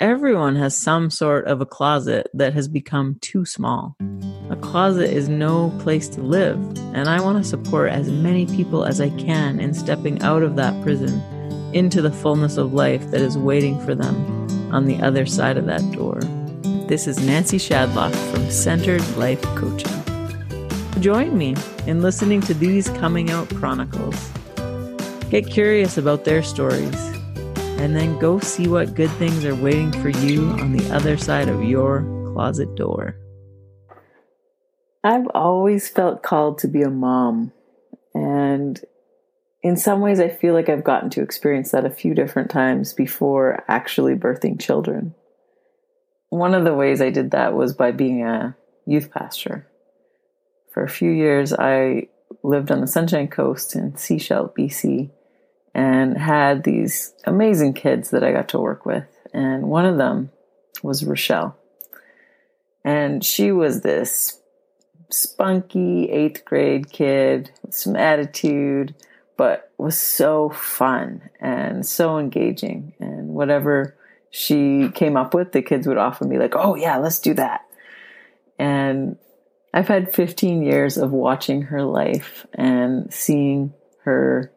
Everyone 0.00 0.54
has 0.54 0.76
some 0.76 1.10
sort 1.10 1.46
of 1.46 1.60
a 1.60 1.66
closet 1.66 2.30
that 2.32 2.54
has 2.54 2.68
become 2.68 3.16
too 3.20 3.44
small. 3.44 3.96
A 4.48 4.54
closet 4.54 5.10
is 5.10 5.28
no 5.28 5.76
place 5.80 6.08
to 6.10 6.20
live, 6.20 6.56
and 6.94 7.08
I 7.08 7.20
want 7.20 7.42
to 7.42 7.42
support 7.42 7.90
as 7.90 8.08
many 8.08 8.46
people 8.46 8.84
as 8.84 9.00
I 9.00 9.10
can 9.10 9.58
in 9.58 9.74
stepping 9.74 10.22
out 10.22 10.44
of 10.44 10.54
that 10.54 10.80
prison 10.84 11.20
into 11.74 12.00
the 12.00 12.12
fullness 12.12 12.58
of 12.58 12.72
life 12.72 13.10
that 13.10 13.20
is 13.20 13.36
waiting 13.36 13.84
for 13.84 13.96
them 13.96 14.14
on 14.72 14.84
the 14.84 15.02
other 15.02 15.26
side 15.26 15.56
of 15.56 15.66
that 15.66 15.82
door. 15.90 16.20
This 16.86 17.08
is 17.08 17.18
Nancy 17.18 17.58
Shadlock 17.58 18.14
from 18.32 18.48
Centered 18.52 19.04
Life 19.16 19.42
Coaching. 19.56 21.02
Join 21.02 21.36
me 21.36 21.56
in 21.88 22.02
listening 22.02 22.40
to 22.42 22.54
these 22.54 22.88
coming 22.90 23.32
out 23.32 23.52
chronicles. 23.56 24.30
Get 25.28 25.50
curious 25.50 25.98
about 25.98 26.24
their 26.24 26.44
stories 26.44 27.17
and 27.78 27.94
then 27.94 28.18
go 28.18 28.38
see 28.40 28.66
what 28.66 28.94
good 28.94 29.10
things 29.12 29.44
are 29.44 29.54
waiting 29.54 29.92
for 29.92 30.08
you 30.08 30.46
on 30.50 30.72
the 30.72 30.94
other 30.94 31.16
side 31.16 31.48
of 31.48 31.62
your 31.62 32.02
closet 32.32 32.74
door. 32.74 33.16
I've 35.04 35.28
always 35.28 35.88
felt 35.88 36.22
called 36.22 36.58
to 36.58 36.68
be 36.68 36.82
a 36.82 36.90
mom. 36.90 37.52
And 38.14 38.80
in 39.62 39.76
some 39.76 40.00
ways, 40.00 40.18
I 40.18 40.28
feel 40.28 40.54
like 40.54 40.68
I've 40.68 40.84
gotten 40.84 41.08
to 41.10 41.22
experience 41.22 41.70
that 41.70 41.84
a 41.84 41.90
few 41.90 42.14
different 42.14 42.50
times 42.50 42.92
before 42.92 43.64
actually 43.68 44.14
birthing 44.14 44.60
children. 44.60 45.14
One 46.30 46.54
of 46.54 46.64
the 46.64 46.74
ways 46.74 47.00
I 47.00 47.10
did 47.10 47.30
that 47.30 47.54
was 47.54 47.72
by 47.72 47.92
being 47.92 48.24
a 48.24 48.56
youth 48.86 49.10
pastor. 49.10 49.66
For 50.72 50.82
a 50.82 50.88
few 50.88 51.10
years, 51.10 51.52
I 51.52 52.08
lived 52.42 52.70
on 52.70 52.80
the 52.80 52.86
Sunshine 52.86 53.28
Coast 53.28 53.74
in 53.76 53.92
Sechelt, 53.92 54.54
BC, 54.56 55.10
and 55.78 56.18
had 56.18 56.64
these 56.64 57.14
amazing 57.24 57.72
kids 57.72 58.10
that 58.10 58.24
I 58.24 58.32
got 58.32 58.48
to 58.48 58.58
work 58.58 58.84
with. 58.84 59.06
And 59.32 59.68
one 59.68 59.86
of 59.86 59.96
them 59.96 60.32
was 60.82 61.04
Richele. 61.04 61.54
And 62.84 63.24
she 63.24 63.52
was 63.52 63.82
this 63.82 64.40
spunky 65.08 66.10
eighth 66.10 66.44
grade 66.44 66.90
kid 66.90 67.52
with 67.62 67.76
some 67.76 67.94
attitude, 67.94 68.92
but 69.36 69.70
was 69.78 69.96
so 69.96 70.50
fun 70.50 71.30
and 71.38 71.86
so 71.86 72.18
engaging. 72.18 72.94
And 72.98 73.28
whatever 73.28 73.94
she 74.30 74.88
came 74.88 75.16
up 75.16 75.32
with, 75.32 75.52
the 75.52 75.62
kids 75.62 75.86
would 75.86 75.96
often 75.96 76.28
be 76.28 76.38
like, 76.38 76.56
oh, 76.56 76.74
yeah, 76.74 76.96
let's 76.96 77.20
do 77.20 77.34
that. 77.34 77.64
And 78.58 79.16
I've 79.72 79.86
had 79.86 80.12
15 80.12 80.60
years 80.60 80.96
of 80.96 81.12
watching 81.12 81.62
her 81.62 81.84
life 81.84 82.48
and 82.52 83.14
seeing 83.14 83.74
her 84.02 84.50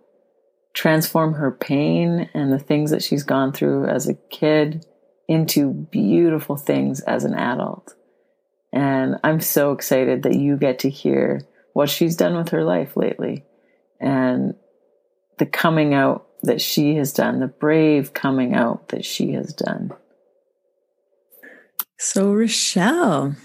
transform 0.73 1.33
her 1.33 1.51
pain 1.51 2.29
and 2.33 2.51
the 2.51 2.59
things 2.59 2.91
that 2.91 3.03
she's 3.03 3.23
gone 3.23 3.51
through 3.51 3.85
as 3.85 4.07
a 4.07 4.13
kid 4.13 4.85
into 5.27 5.71
beautiful 5.71 6.55
things 6.55 7.01
as 7.01 7.23
an 7.23 7.33
adult. 7.33 7.93
And 8.73 9.17
I'm 9.23 9.41
so 9.41 9.71
excited 9.73 10.23
that 10.23 10.35
you 10.35 10.57
get 10.57 10.79
to 10.79 10.89
hear 10.89 11.41
what 11.73 11.89
she's 11.89 12.15
done 12.15 12.35
with 12.35 12.49
her 12.49 12.63
life 12.63 12.95
lately 12.95 13.43
and 13.99 14.55
the 15.37 15.45
coming 15.45 15.93
out 15.93 16.27
that 16.43 16.61
she 16.61 16.95
has 16.95 17.13
done, 17.13 17.39
the 17.39 17.47
brave 17.47 18.13
coming 18.13 18.53
out 18.53 18.89
that 18.89 19.05
she 19.05 19.33
has 19.33 19.53
done. 19.53 19.91
So, 21.97 22.33
Richele, 22.33 23.35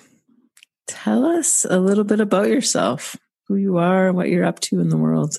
tell 0.87 1.27
us 1.27 1.67
a 1.69 1.79
little 1.79 2.05
bit 2.05 2.21
about 2.21 2.49
yourself, 2.49 3.17
who 3.49 3.57
you 3.57 3.77
are, 3.77 4.13
what 4.13 4.31
you're 4.31 4.45
up 4.45 4.61
to 4.61 4.81
in 4.81 4.89
the 4.89 4.97
world. 4.97 5.37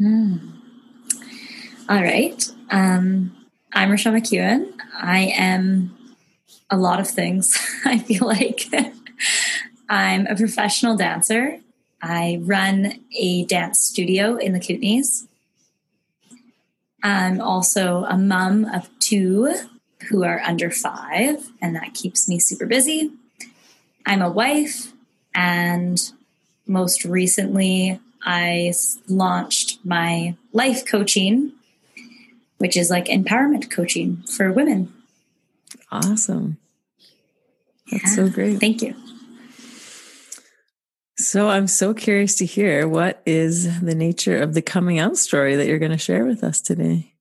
Mm. 0.00 0.61
All 1.88 2.00
right. 2.00 2.48
Um, 2.70 3.36
I'm 3.72 3.90
Richele 3.90 4.12
McEwan. 4.12 4.72
I 4.94 5.32
am 5.36 5.92
a 6.70 6.76
lot 6.76 7.00
of 7.00 7.08
things, 7.08 7.58
I 7.84 7.98
feel 7.98 8.24
like. 8.24 8.68
I'm 9.88 10.28
a 10.28 10.36
professional 10.36 10.96
dancer. 10.96 11.58
I 12.00 12.38
run 12.42 13.00
a 13.18 13.44
dance 13.46 13.80
studio 13.80 14.36
in 14.36 14.52
the 14.52 14.60
Kootenays. 14.60 15.26
I'm 17.02 17.40
also 17.40 18.04
a 18.08 18.16
mom 18.16 18.64
of 18.66 18.88
two 19.00 19.52
who 20.08 20.22
are 20.22 20.40
under 20.40 20.70
five, 20.70 21.50
and 21.60 21.74
that 21.74 21.94
keeps 21.94 22.28
me 22.28 22.38
super 22.38 22.66
busy. 22.66 23.10
I'm 24.06 24.22
a 24.22 24.30
wife, 24.30 24.92
and 25.34 26.00
most 26.64 27.04
recently, 27.04 27.98
I 28.24 28.72
launched 29.08 29.84
my 29.84 30.36
life 30.52 30.86
coaching 30.86 31.52
which 32.62 32.76
is 32.76 32.90
like 32.90 33.06
empowerment 33.06 33.68
coaching 33.72 34.18
for 34.18 34.52
women. 34.52 34.94
Awesome. 35.90 36.58
That's 37.90 38.04
yeah. 38.04 38.14
so 38.14 38.28
great. 38.30 38.60
Thank 38.60 38.82
you. 38.82 38.94
So 41.16 41.48
I'm 41.48 41.66
so 41.66 41.92
curious 41.92 42.36
to 42.36 42.46
hear 42.46 42.86
what 42.86 43.20
is 43.26 43.80
the 43.80 43.96
nature 43.96 44.40
of 44.40 44.54
the 44.54 44.62
coming 44.62 45.00
out 45.00 45.16
story 45.16 45.56
that 45.56 45.66
you're 45.66 45.80
going 45.80 45.90
to 45.90 45.98
share 45.98 46.24
with 46.24 46.44
us 46.44 46.60
today. 46.60 47.14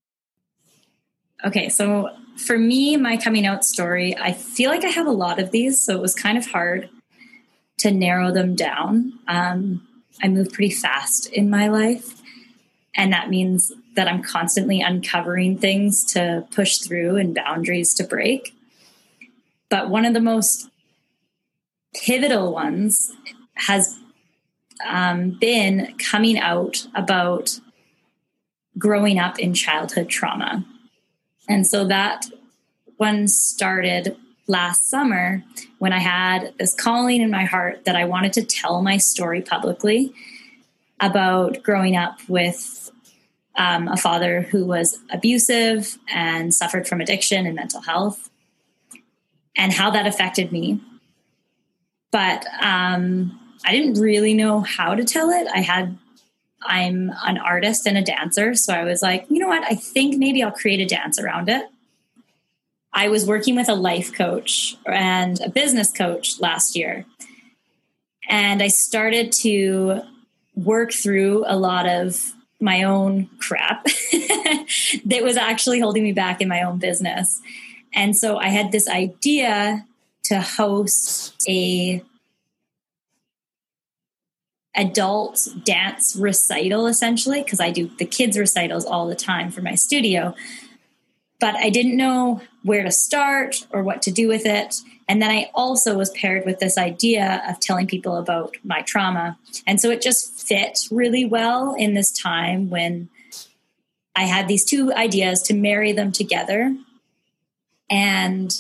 Okay, 1.44 1.70
so 1.70 2.12
for 2.38 2.60
me, 2.60 2.96
my 2.96 3.18
coming 3.18 3.48
out 3.48 3.66
story, 3.66 4.16
I 4.16 4.34
feel 4.34 4.70
like 4.70 4.86
I 4.86 4.90
have 4.90 5.08
a 5.08 5.12
lot 5.12 5.40
of 5.40 5.50
these, 5.50 5.82
so 5.82 5.96
it 5.96 6.02
was 6.02 6.14
kind 6.14 6.38
of 6.38 6.46
hard 6.46 6.88
to 7.80 7.90
narrow 7.90 8.32
them 8.32 8.56
down. 8.56 9.14
Um, 9.28 9.88
I 10.22 10.28
move 10.28 10.52
pretty 10.52 10.72
fast 10.72 11.26
in 11.34 11.50
my 11.50 11.68
life, 11.68 12.22
and 12.94 13.12
that 13.12 13.32
means 13.32 13.74
that 13.96 14.08
I'm 14.08 14.24
constantly 14.24 14.82
uncovering 14.82 15.58
things 15.58 16.04
to 16.14 16.46
push 16.52 16.78
through 16.78 17.18
and 17.18 17.36
boundaries 17.36 17.94
to 17.96 18.04
break. 18.04 18.56
But 19.70 19.90
one 19.90 20.06
of 20.06 20.14
the 20.14 20.22
most 20.22 20.70
pivotal 21.94 22.54
ones 22.54 23.12
has 23.56 23.98
um, 24.88 25.32
been 25.32 25.94
coming 25.98 26.38
out 26.38 26.88
about 26.96 27.60
growing 28.78 29.20
up 29.20 29.40
in 29.40 29.54
childhood 29.54 30.10
trauma. 30.10 30.66
And 31.50 31.68
so 31.68 31.86
that 31.88 32.26
one 32.98 33.28
started 33.28 34.16
last 34.48 34.90
summer 34.90 35.44
when 35.80 35.94
I 35.94 36.00
had 36.00 36.54
this 36.58 36.74
calling 36.74 37.22
in 37.22 37.30
my 37.30 37.46
heart 37.46 37.86
that 37.86 37.96
I 37.96 38.06
wanted 38.06 38.34
to 38.34 38.44
tell 38.44 38.82
my 38.82 38.98
story 38.98 39.42
publicly 39.42 40.14
about 41.00 41.64
growing 41.64 41.96
up 41.96 42.20
with 42.28 42.81
um, 43.56 43.88
a 43.88 43.98
father 43.98 44.42
who 44.42 44.66
was 44.66 44.98
abusive 45.12 45.98
and 46.08 46.54
suffered 46.54 46.88
from 46.88 47.02
addiction 47.02 47.46
and 47.46 47.56
mental 47.56 47.82
health, 47.82 48.30
and 49.56 49.74
how 49.74 49.92
that 49.92 50.08
affected 50.08 50.52
me. 50.52 50.80
But 52.12 52.46
um, 52.62 53.40
I 53.66 53.72
didn't 53.72 54.02
really 54.02 54.34
know 54.34 54.62
how 54.62 54.96
to 54.96 55.04
tell 55.04 55.30
it. 55.30 55.48
I 55.54 55.60
had, 55.60 55.98
I'm 56.62 57.12
an 57.26 57.38
artist 57.38 57.88
and 57.88 57.98
a 57.98 58.02
dancer. 58.02 58.56
So 58.56 58.74
I 58.74 58.84
was 58.84 59.02
like, 59.02 59.26
you 59.30 59.40
know 59.40 59.48
what? 59.48 59.64
I 59.64 59.76
think 59.76 60.18
maybe 60.18 60.44
I'll 60.44 60.52
create 60.52 60.80
a 60.80 60.86
dance 60.86 61.20
around 61.20 61.50
it. 61.50 61.66
I 62.94 63.08
was 63.08 63.26
working 63.26 63.56
with 63.56 63.70
a 63.70 63.76
life 63.76 64.14
coach 64.14 64.76
and 64.86 65.40
a 65.40 65.50
business 65.50 65.92
coach 65.92 66.40
last 66.42 66.76
year. 66.76 67.06
And 68.30 68.62
I 68.62 68.68
started 68.68 69.32
to 69.44 70.02
work 70.56 70.92
through 70.92 71.46
a 71.48 71.56
lot 71.56 71.88
of 71.88 72.34
my 72.62 72.84
own 72.84 73.30
crap 73.40 73.84
that 75.06 75.24
was 75.24 75.38
actually 75.38 75.80
holding 75.80 76.04
me 76.04 76.12
back 76.12 76.42
in 76.42 76.48
my 76.48 76.62
own 76.62 76.78
business. 76.78 77.42
And 77.94 78.16
so 78.16 78.38
I 78.38 78.50
had 78.50 78.72
this 78.72 78.88
idea 78.88 79.86
to 80.26 80.40
host 80.40 81.36
a 81.50 82.04
adult 84.76 85.48
dance 85.66 86.16
recital 86.16 86.88
essentially 86.88 87.44
because 87.44 87.60
I 87.60 87.72
do 87.72 87.90
the 87.98 88.06
kids 88.06 88.38
recitals 88.38 88.86
all 88.86 89.08
the 89.08 89.16
time 89.16 89.52
for 89.52 89.62
my 89.62 89.76
studio. 89.76 90.34
But 91.40 91.56
I 91.56 91.70
didn't 91.70 91.98
know 91.98 92.42
where 92.64 92.84
to 92.84 92.92
start 92.92 93.68
or 93.72 93.84
what 93.84 94.02
to 94.04 94.12
do 94.12 94.28
with 94.28 94.46
it. 94.46 94.76
And 95.12 95.22
then 95.22 95.30
I 95.30 95.52
also 95.54 95.98
was 95.98 96.10
paired 96.12 96.46
with 96.46 96.60
this 96.60 96.78
idea 96.78 97.44
of 97.46 97.60
telling 97.60 97.86
people 97.86 98.16
about 98.16 98.56
my 98.64 98.82
trauma. 98.82 99.38
And 99.68 99.82
so 99.82 99.90
it 99.90 100.02
just 100.02 100.48
fit 100.48 100.80
really 100.90 101.26
well 101.26 101.76
in 101.78 101.96
this 101.96 102.14
time 102.14 102.70
when 102.70 103.10
I 104.16 104.24
had 104.24 104.48
these 104.48 104.64
two 104.64 104.94
ideas 104.94 105.42
to 105.44 105.54
marry 105.54 105.92
them 105.92 106.14
together. 106.14 106.74
And 107.90 108.56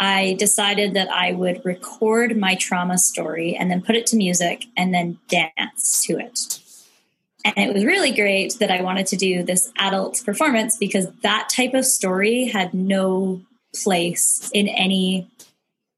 I 0.00 0.34
decided 0.38 0.94
that 0.94 1.10
I 1.10 1.32
would 1.32 1.62
record 1.62 2.38
my 2.38 2.54
trauma 2.54 2.96
story 2.96 3.54
and 3.54 3.70
then 3.70 3.82
put 3.82 3.96
it 3.96 4.06
to 4.06 4.16
music 4.16 4.64
and 4.78 4.94
then 4.94 5.18
dance 5.28 6.06
to 6.06 6.18
it. 6.18 6.58
And 7.44 7.58
it 7.58 7.74
was 7.74 7.84
really 7.84 8.12
great 8.12 8.56
that 8.60 8.70
I 8.70 8.80
wanted 8.80 9.08
to 9.08 9.16
do 9.16 9.42
this 9.42 9.70
adult 9.76 10.22
performance 10.24 10.78
because 10.78 11.08
that 11.22 11.50
type 11.54 11.74
of 11.74 11.84
story 11.84 12.46
had 12.46 12.72
no 12.72 13.42
place 13.74 14.50
in 14.54 14.66
any 14.66 15.29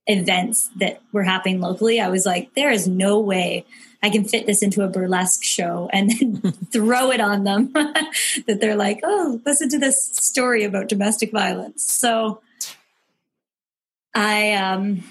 events 0.07 0.71
that 0.77 1.01
were 1.13 1.23
happening 1.23 1.61
locally, 1.61 2.01
I 2.01 2.09
was 2.09 2.27
like, 2.27 2.55
there 2.55 2.71
is 2.71 2.89
no 2.89 3.21
way 3.21 3.65
I 4.03 4.11
can 4.11 4.25
fit 4.25 4.47
this 4.47 4.63
into 4.63 4.83
a 4.83 4.89
burlesque 4.89 5.45
show 5.45 5.89
and 5.93 6.11
then 6.11 6.53
throw 6.73 7.11
it 7.11 7.21
on 7.21 7.45
them 7.45 7.73
that 7.73 8.59
they're 8.61 8.77
like, 8.77 9.01
oh, 9.05 9.41
listen 9.47 9.69
to 9.71 9.79
this 9.79 10.11
story 10.15 10.65
about 10.65 10.89
domestic 10.89 11.31
violence. 11.31 11.85
So 11.85 12.41
I 14.15 14.55
um, 14.55 15.05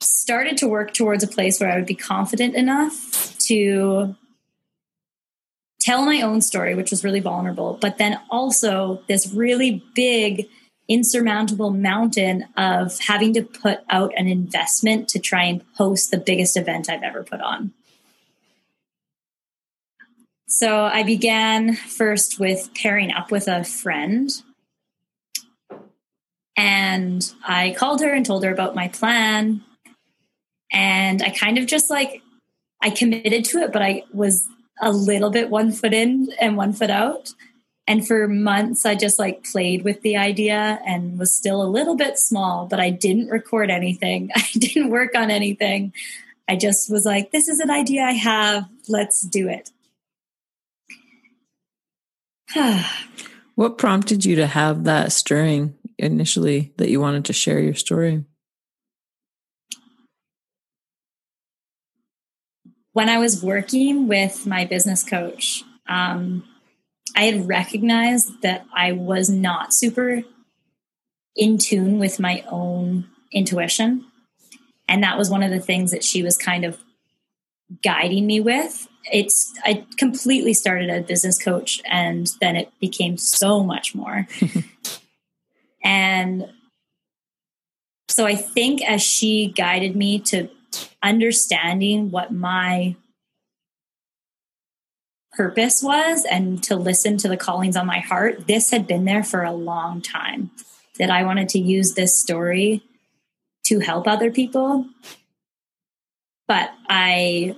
started 0.00 0.58
to 0.58 0.68
work 0.68 0.92
towards 0.92 1.24
a 1.24 1.28
place 1.28 1.58
where 1.58 1.70
I 1.70 1.76
would 1.76 1.86
be 1.86 1.94
confident 1.94 2.54
enough 2.54 3.36
to 3.46 4.14
tell 5.80 6.04
my 6.04 6.20
own 6.20 6.40
story, 6.40 6.74
which 6.74 6.90
was 6.90 7.02
really 7.02 7.20
vulnerable, 7.20 7.78
but 7.80 7.98
then 7.98 8.20
also 8.30 9.02
this 9.08 9.32
really 9.32 9.82
big, 9.94 10.48
insurmountable 10.88 11.70
mountain 11.70 12.44
of 12.56 12.98
having 13.00 13.32
to 13.34 13.42
put 13.42 13.80
out 13.88 14.12
an 14.16 14.26
investment 14.26 15.08
to 15.08 15.18
try 15.18 15.44
and 15.44 15.62
host 15.74 16.10
the 16.10 16.18
biggest 16.18 16.56
event 16.56 16.90
I've 16.90 17.02
ever 17.02 17.22
put 17.22 17.40
on. 17.40 17.72
So 20.46 20.84
I 20.84 21.02
began 21.02 21.74
first 21.74 22.38
with 22.38 22.70
pairing 22.74 23.10
up 23.10 23.30
with 23.30 23.48
a 23.48 23.64
friend. 23.64 24.30
And 26.56 27.32
I 27.42 27.74
called 27.78 28.02
her 28.02 28.12
and 28.12 28.26
told 28.26 28.44
her 28.44 28.52
about 28.52 28.74
my 28.74 28.88
plan. 28.88 29.64
And 30.70 31.22
I 31.22 31.30
kind 31.30 31.56
of 31.56 31.66
just 31.66 31.88
like, 31.88 32.22
I 32.82 32.90
committed 32.90 33.46
to 33.46 33.58
it, 33.60 33.72
but 33.72 33.80
I 33.80 34.04
was 34.12 34.46
a 34.80 34.92
little 34.92 35.30
bit 35.30 35.48
one 35.48 35.72
foot 35.72 35.94
in 35.94 36.28
and 36.38 36.56
one 36.56 36.72
foot 36.72 36.90
out. 36.90 37.32
And 37.92 38.08
for 38.08 38.26
months, 38.26 38.86
I 38.86 38.94
just 38.94 39.18
like 39.18 39.44
played 39.44 39.84
with 39.84 40.00
the 40.00 40.16
idea 40.16 40.80
and 40.86 41.18
was 41.18 41.36
still 41.36 41.60
a 41.60 41.68
little 41.68 41.94
bit 41.94 42.18
small, 42.18 42.64
but 42.64 42.80
I 42.80 42.88
didn't 42.88 43.28
record 43.28 43.70
anything. 43.70 44.30
I 44.34 44.48
didn't 44.54 44.88
work 44.88 45.14
on 45.14 45.30
anything. 45.30 45.92
I 46.48 46.56
just 46.56 46.90
was 46.90 47.04
like, 47.04 47.32
this 47.32 47.48
is 47.48 47.60
an 47.60 47.70
idea 47.70 48.04
I 48.04 48.12
have. 48.12 48.66
Let's 48.88 49.20
do 49.20 49.46
it. 49.46 49.68
what 53.56 53.76
prompted 53.76 54.24
you 54.24 54.36
to 54.36 54.46
have 54.46 54.84
that 54.84 55.12
stirring 55.12 55.74
initially 55.98 56.72
that 56.78 56.88
you 56.88 56.98
wanted 56.98 57.26
to 57.26 57.34
share 57.34 57.60
your 57.60 57.74
story? 57.74 58.24
when 62.94 63.08
I 63.08 63.16
was 63.16 63.42
working 63.42 64.06
with 64.06 64.46
my 64.46 64.66
business 64.66 65.02
coach, 65.02 65.62
um, 65.88 66.44
I 67.14 67.24
had 67.24 67.48
recognized 67.48 68.42
that 68.42 68.66
I 68.74 68.92
was 68.92 69.28
not 69.28 69.74
super 69.74 70.22
in 71.36 71.58
tune 71.58 71.98
with 71.98 72.20
my 72.20 72.44
own 72.50 73.06
intuition. 73.32 74.04
And 74.88 75.02
that 75.02 75.16
was 75.16 75.30
one 75.30 75.42
of 75.42 75.50
the 75.50 75.60
things 75.60 75.90
that 75.90 76.04
she 76.04 76.22
was 76.22 76.36
kind 76.36 76.64
of 76.64 76.78
guiding 77.82 78.26
me 78.26 78.40
with. 78.40 78.88
It's, 79.10 79.52
I 79.64 79.86
completely 79.96 80.54
started 80.54 80.90
as 80.90 81.00
a 81.00 81.06
business 81.06 81.42
coach 81.42 81.80
and 81.86 82.30
then 82.40 82.56
it 82.56 82.72
became 82.80 83.16
so 83.16 83.62
much 83.62 83.94
more. 83.94 84.26
and 85.84 86.50
so 88.08 88.26
I 88.26 88.34
think 88.34 88.82
as 88.82 89.02
she 89.02 89.46
guided 89.46 89.96
me 89.96 90.18
to 90.20 90.48
understanding 91.02 92.10
what 92.10 92.32
my 92.32 92.94
purpose 95.32 95.82
was 95.82 96.24
and 96.24 96.62
to 96.64 96.76
listen 96.76 97.16
to 97.18 97.28
the 97.28 97.36
callings 97.36 97.76
on 97.76 97.86
my 97.86 98.00
heart, 98.00 98.46
this 98.46 98.70
had 98.70 98.86
been 98.86 99.04
there 99.04 99.24
for 99.24 99.42
a 99.42 99.52
long 99.52 100.00
time. 100.00 100.50
That 100.98 101.10
I 101.10 101.24
wanted 101.24 101.48
to 101.50 101.58
use 101.58 101.94
this 101.94 102.20
story 102.20 102.82
to 103.64 103.78
help 103.78 104.06
other 104.06 104.30
people. 104.30 104.86
But 106.46 106.70
I 106.88 107.56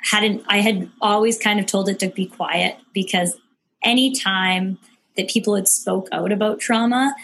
hadn't, 0.00 0.44
I 0.48 0.58
had 0.58 0.90
always 1.00 1.38
kind 1.38 1.58
of 1.58 1.66
told 1.66 1.88
it 1.88 1.98
to 2.00 2.08
be 2.08 2.26
quiet 2.26 2.76
because 2.92 3.36
anytime 3.82 4.78
that 5.16 5.28
people 5.28 5.54
had 5.54 5.66
spoke 5.66 6.08
out 6.12 6.30
about 6.30 6.60
trauma, 6.60 7.14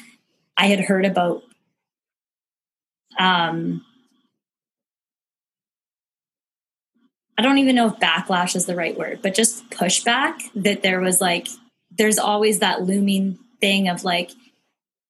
I 0.56 0.66
had 0.66 0.80
heard 0.80 1.04
about 1.04 1.42
um, 3.18 3.84
I 7.38 7.42
don't 7.42 7.58
even 7.58 7.76
know 7.76 7.86
if 7.86 7.94
backlash 7.94 8.56
is 8.56 8.66
the 8.66 8.74
right 8.74 8.98
word, 8.98 9.20
but 9.22 9.34
just 9.34 9.70
pushback 9.70 10.42
that 10.56 10.82
there 10.82 11.00
was 11.00 11.20
like, 11.20 11.46
there's 11.96 12.18
always 12.18 12.58
that 12.58 12.82
looming 12.82 13.38
thing 13.60 13.88
of 13.88 14.02
like, 14.02 14.32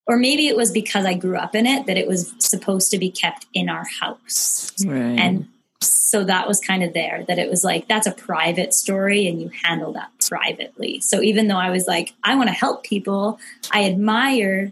or 0.05 0.15
maybe 0.15 0.47
it 0.47 0.55
was 0.55 0.71
because 0.71 1.05
I 1.05 1.15
grew 1.15 1.37
up 1.37 1.55
in 1.55 1.65
it 1.65 1.87
that 1.87 1.97
it 1.97 2.07
was 2.07 2.33
supposed 2.39 2.91
to 2.91 2.99
be 2.99 3.09
kept 3.09 3.47
in 3.53 3.67
our 3.67 3.85
house. 3.99 4.71
Right. 4.85 5.19
And 5.19 5.47
so 5.81 6.23
that 6.23 6.47
was 6.47 6.59
kind 6.59 6.83
of 6.83 6.93
there 6.93 7.25
that 7.27 7.39
it 7.39 7.49
was 7.49 7.63
like, 7.63 7.87
that's 7.87 8.07
a 8.07 8.11
private 8.11 8.73
story 8.73 9.27
and 9.27 9.41
you 9.41 9.49
handle 9.63 9.93
that 9.93 10.11
privately. 10.27 10.99
So 11.01 11.21
even 11.21 11.47
though 11.47 11.57
I 11.57 11.71
was 11.71 11.87
like, 11.87 12.13
I 12.23 12.35
want 12.35 12.49
to 12.49 12.53
help 12.53 12.83
people, 12.83 13.39
I 13.71 13.85
admire 13.85 14.71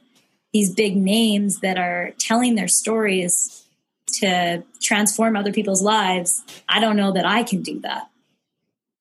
these 0.53 0.74
big 0.74 0.95
names 0.95 1.60
that 1.60 1.77
are 1.77 2.12
telling 2.19 2.56
their 2.56 2.68
stories 2.68 3.67
to 4.13 4.63
transform 4.81 5.36
other 5.36 5.51
people's 5.51 5.81
lives, 5.81 6.44
I 6.68 6.80
don't 6.80 6.95
know 6.95 7.12
that 7.12 7.25
I 7.25 7.44
can 7.44 7.62
do 7.62 7.80
that. 7.81 8.09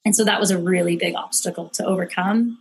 And 0.05 0.15
so 0.15 0.25
that 0.25 0.41
was 0.41 0.51
a 0.51 0.59
really 0.59 0.97
big 0.97 1.15
obstacle 1.15 1.69
to 1.71 1.85
overcome. 1.85 2.59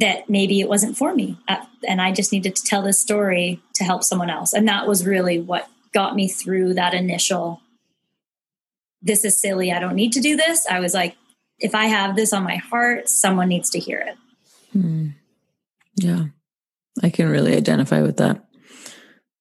That 0.00 0.28
maybe 0.28 0.60
it 0.60 0.68
wasn't 0.68 0.96
for 0.96 1.14
me. 1.14 1.38
Uh, 1.46 1.64
and 1.86 2.02
I 2.02 2.12
just 2.12 2.32
needed 2.32 2.56
to 2.56 2.64
tell 2.64 2.82
this 2.82 3.00
story 3.00 3.62
to 3.74 3.84
help 3.84 4.02
someone 4.02 4.28
else. 4.28 4.52
And 4.52 4.68
that 4.68 4.88
was 4.88 5.06
really 5.06 5.40
what 5.40 5.68
got 5.92 6.16
me 6.16 6.28
through 6.28 6.74
that 6.74 6.94
initial, 6.94 7.60
this 9.00 9.24
is 9.24 9.40
silly. 9.40 9.72
I 9.72 9.78
don't 9.78 9.94
need 9.94 10.12
to 10.14 10.20
do 10.20 10.36
this. 10.36 10.66
I 10.66 10.80
was 10.80 10.94
like, 10.94 11.16
if 11.60 11.74
I 11.74 11.86
have 11.86 12.16
this 12.16 12.32
on 12.32 12.42
my 12.42 12.56
heart, 12.56 13.08
someone 13.08 13.48
needs 13.48 13.70
to 13.70 13.78
hear 13.78 14.00
it. 14.00 14.16
Hmm. 14.72 15.10
Yeah. 15.94 16.24
I 17.02 17.10
can 17.10 17.28
really 17.28 17.56
identify 17.56 18.02
with 18.02 18.16
that. 18.16 18.44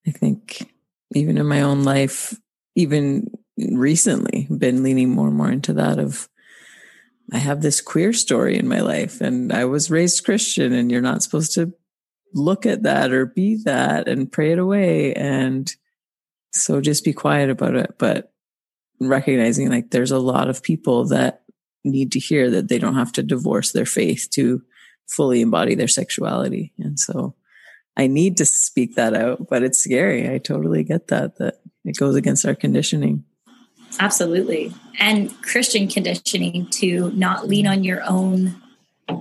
I 0.07 0.11
think 0.11 0.71
even 1.13 1.38
in 1.38 1.48
my 1.48 1.62
own 1.62 1.83
life, 1.83 2.36
even 2.75 3.30
recently, 3.57 4.48
been 4.56 4.83
leaning 4.83 5.10
more 5.10 5.27
and 5.27 5.38
more 5.38 5.51
into 5.51 5.74
that 5.74 6.00
of 6.00 6.27
I 7.31 7.38
have 7.38 7.62
this 7.62 7.81
queer 7.81 8.13
story 8.13 8.57
in 8.57 8.68
my 8.68 8.81
life 8.81 9.21
and 9.21 9.54
I 9.54 9.65
was 9.65 9.89
raised 9.89 10.25
Christian 10.25 10.74
and 10.74 10.92
you're 10.92 11.01
not 11.01 11.24
supposed 11.24 11.54
to 11.54 11.74
look 12.33 12.65
at 12.65 12.83
that 12.83 13.12
or 13.12 13.25
be 13.25 13.62
that 13.63 14.07
and 14.07 14.31
pray 14.31 14.51
it 14.51 14.60
away. 14.60 15.13
And 15.13 15.74
so 16.51 16.81
just 16.81 17.06
be 17.06 17.13
quiet 17.13 17.50
about 17.50 17.75
it. 17.75 17.95
But 17.98 18.33
recognizing 19.00 19.69
like 19.69 19.92
there's 19.92 20.12
a 20.12 20.19
lot 20.19 20.50
of 20.50 20.63
people 20.63 21.06
that 21.07 21.44
need 21.83 22.12
to 22.13 22.19
hear 22.19 22.50
that 22.50 22.68
they 22.68 22.80
don't 22.80 22.95
have 22.95 23.12
to 23.13 23.24
divorce 23.24 23.71
their 23.71 23.86
faith 23.86 24.27
to 24.31 24.62
fully 25.07 25.42
embody 25.42 25.75
their 25.75 25.88
sexuality. 25.88 26.74
And 26.77 27.00
so 27.00 27.36
I 27.95 28.07
need 28.07 28.37
to 28.37 28.45
speak 28.45 28.95
that 28.95 29.13
out, 29.13 29.47
but 29.49 29.63
it's 29.63 29.79
scary. 29.79 30.29
I 30.33 30.39
totally 30.39 30.83
get 30.83 31.07
that, 31.07 31.38
that 31.38 31.62
it 31.85 31.97
goes 31.97 32.15
against 32.15 32.45
our 32.45 32.55
conditioning. 32.55 33.23
Absolutely. 34.00 34.73
And 35.00 35.39
Christian 35.43 35.88
conditioning 35.88 36.67
to 36.71 37.12
not 37.12 37.47
lean 37.47 37.67
on 37.67 37.83
your 37.83 38.01
own 38.03 38.55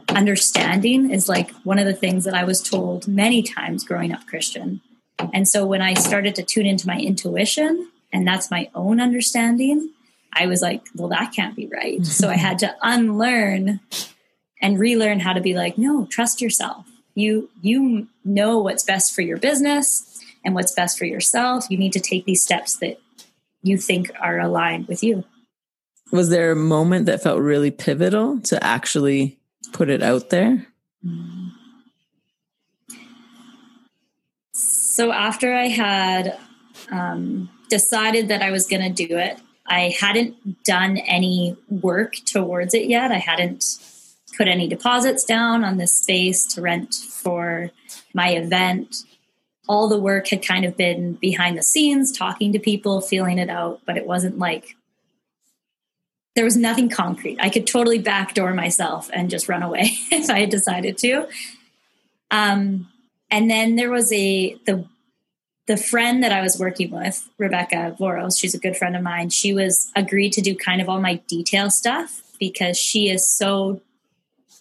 understanding 0.08 1.10
is 1.10 1.28
like 1.28 1.50
one 1.64 1.78
of 1.78 1.86
the 1.86 1.92
things 1.92 2.24
that 2.24 2.34
I 2.34 2.44
was 2.44 2.62
told 2.62 3.06
many 3.06 3.42
times 3.42 3.84
growing 3.84 4.12
up 4.12 4.26
Christian. 4.26 4.80
And 5.34 5.46
so 5.46 5.66
when 5.66 5.82
I 5.82 5.94
started 5.94 6.34
to 6.36 6.42
tune 6.42 6.66
into 6.66 6.86
my 6.86 6.98
intuition, 6.98 7.90
and 8.12 8.26
that's 8.26 8.50
my 8.50 8.70
own 8.74 9.00
understanding, 9.00 9.90
I 10.32 10.46
was 10.46 10.62
like, 10.62 10.86
well, 10.94 11.08
that 11.08 11.32
can't 11.32 11.56
be 11.56 11.66
right. 11.66 12.04
so 12.06 12.28
I 12.28 12.36
had 12.36 12.58
to 12.60 12.74
unlearn 12.80 13.80
and 14.60 14.78
relearn 14.78 15.20
how 15.20 15.32
to 15.34 15.40
be 15.40 15.54
like, 15.54 15.76
no, 15.76 16.06
trust 16.06 16.40
yourself 16.40 16.86
you 17.14 17.50
you 17.60 18.08
know 18.24 18.58
what's 18.58 18.84
best 18.84 19.14
for 19.14 19.22
your 19.22 19.36
business 19.36 20.20
and 20.44 20.54
what's 20.54 20.72
best 20.72 20.98
for 20.98 21.04
yourself. 21.04 21.66
You 21.70 21.78
need 21.78 21.92
to 21.92 22.00
take 22.00 22.24
these 22.24 22.42
steps 22.42 22.76
that 22.78 22.98
you 23.62 23.76
think 23.76 24.10
are 24.20 24.40
aligned 24.40 24.88
with 24.88 25.02
you. 25.02 25.24
Was 26.10 26.28
there 26.28 26.52
a 26.52 26.56
moment 26.56 27.06
that 27.06 27.22
felt 27.22 27.40
really 27.40 27.70
pivotal 27.70 28.40
to 28.40 28.62
actually 28.62 29.38
put 29.72 29.88
it 29.88 30.02
out 30.02 30.30
there? 30.30 30.66
So 34.52 35.10
after 35.10 35.54
i 35.54 35.68
had 35.68 36.38
um, 36.90 37.48
decided 37.70 38.28
that 38.28 38.42
i 38.42 38.50
was 38.50 38.66
going 38.66 38.82
to 38.82 39.06
do 39.06 39.16
it 39.16 39.40
i 39.66 39.94
hadn't 39.98 40.62
done 40.64 40.98
any 40.98 41.56
work 41.70 42.16
towards 42.26 42.74
it 42.74 42.86
yet. 42.88 43.10
I 43.10 43.16
hadn't 43.16 43.62
put 44.36 44.48
any 44.48 44.68
deposits 44.68 45.24
down 45.24 45.64
on 45.64 45.76
this 45.76 45.94
space 45.94 46.44
to 46.54 46.60
rent 46.60 46.94
for 46.94 47.70
my 48.14 48.30
event. 48.30 49.04
All 49.68 49.88
the 49.88 49.98
work 49.98 50.28
had 50.28 50.44
kind 50.44 50.64
of 50.64 50.76
been 50.76 51.14
behind 51.14 51.56
the 51.56 51.62
scenes, 51.62 52.10
talking 52.10 52.52
to 52.52 52.58
people, 52.58 53.00
feeling 53.00 53.38
it 53.38 53.48
out, 53.48 53.80
but 53.86 53.96
it 53.96 54.06
wasn't 54.06 54.38
like 54.38 54.76
there 56.34 56.44
was 56.44 56.56
nothing 56.56 56.88
concrete. 56.88 57.38
I 57.40 57.50
could 57.50 57.66
totally 57.66 57.98
backdoor 57.98 58.54
myself 58.54 59.10
and 59.12 59.30
just 59.30 59.48
run 59.48 59.62
away 59.62 59.90
if 60.10 60.30
I 60.30 60.40
had 60.40 60.50
decided 60.50 60.98
to. 60.98 61.28
Um, 62.30 62.88
and 63.30 63.50
then 63.50 63.76
there 63.76 63.90
was 63.90 64.12
a 64.12 64.54
the 64.66 64.86
the 65.66 65.76
friend 65.76 66.24
that 66.24 66.32
I 66.32 66.42
was 66.42 66.58
working 66.58 66.90
with, 66.90 67.28
Rebecca 67.38 67.96
Voros, 67.98 68.38
she's 68.38 68.54
a 68.54 68.58
good 68.58 68.76
friend 68.76 68.96
of 68.96 69.02
mine. 69.02 69.30
She 69.30 69.54
was 69.54 69.90
agreed 69.94 70.32
to 70.32 70.40
do 70.40 70.56
kind 70.56 70.80
of 70.80 70.88
all 70.88 71.00
my 71.00 71.16
detail 71.28 71.70
stuff 71.70 72.20
because 72.40 72.76
she 72.76 73.08
is 73.08 73.30
so 73.30 73.80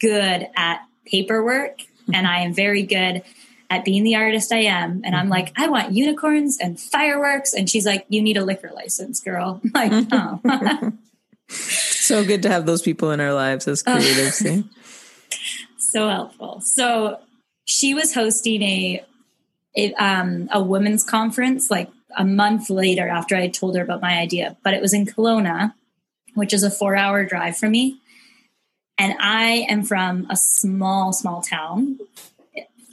good 0.02 0.48
at 0.56 0.82
paperwork 1.06 1.82
and 2.14 2.28
I 2.28 2.42
am 2.42 2.54
very 2.54 2.84
good 2.84 3.24
at 3.70 3.86
being 3.86 4.04
the 4.04 4.16
artist 4.16 4.52
I 4.52 4.64
am. 4.64 5.02
And 5.06 5.16
I'm 5.16 5.24
mm-hmm. 5.24 5.32
like, 5.32 5.54
I 5.56 5.68
want 5.70 5.94
unicorns 5.94 6.58
and 6.60 6.80
fireworks. 6.80 7.54
And 7.54 7.70
she's 7.70 7.86
like, 7.86 8.06
you 8.10 8.22
need 8.22 8.38
a 8.38 8.44
liquor 8.44 8.72
license, 8.76 9.22
girl. 9.22 9.62
I'm 9.76 9.92
like, 9.92 10.08
oh. 10.12 10.94
so 11.48 12.26
good 12.26 12.44
to 12.44 12.50
have 12.50 12.66
those 12.66 12.82
people 12.82 13.12
in 13.12 13.22
our 13.22 13.34
lives 13.34 13.68
as 13.68 13.82
creatives. 13.82 14.68
so 15.78 16.10
helpful. 16.10 16.62
So 16.62 17.20
she 17.64 17.94
was 17.94 18.14
hosting 18.14 18.62
a, 18.62 19.06
a, 19.78 19.94
um, 19.94 20.50
a 20.52 20.62
women's 20.62 21.06
conference 21.06 21.72
like 21.72 21.90
a 22.18 22.26
month 22.26 22.70
later 22.70 23.08
after 23.08 23.38
I 23.38 23.48
told 23.48 23.78
her 23.78 23.84
about 23.84 24.02
my 24.02 24.20
idea, 24.20 24.58
but 24.64 24.74
it 24.74 24.82
was 24.82 24.94
in 24.94 25.06
Kelowna, 25.06 25.74
which 26.34 26.54
is 26.54 26.64
a 26.64 26.72
four 26.72 26.98
hour 26.98 27.24
drive 27.24 27.58
from 27.58 27.72
me. 27.72 28.01
And 29.02 29.16
I 29.20 29.66
am 29.68 29.82
from 29.82 30.28
a 30.30 30.36
small, 30.36 31.12
small 31.12 31.42
town, 31.42 31.98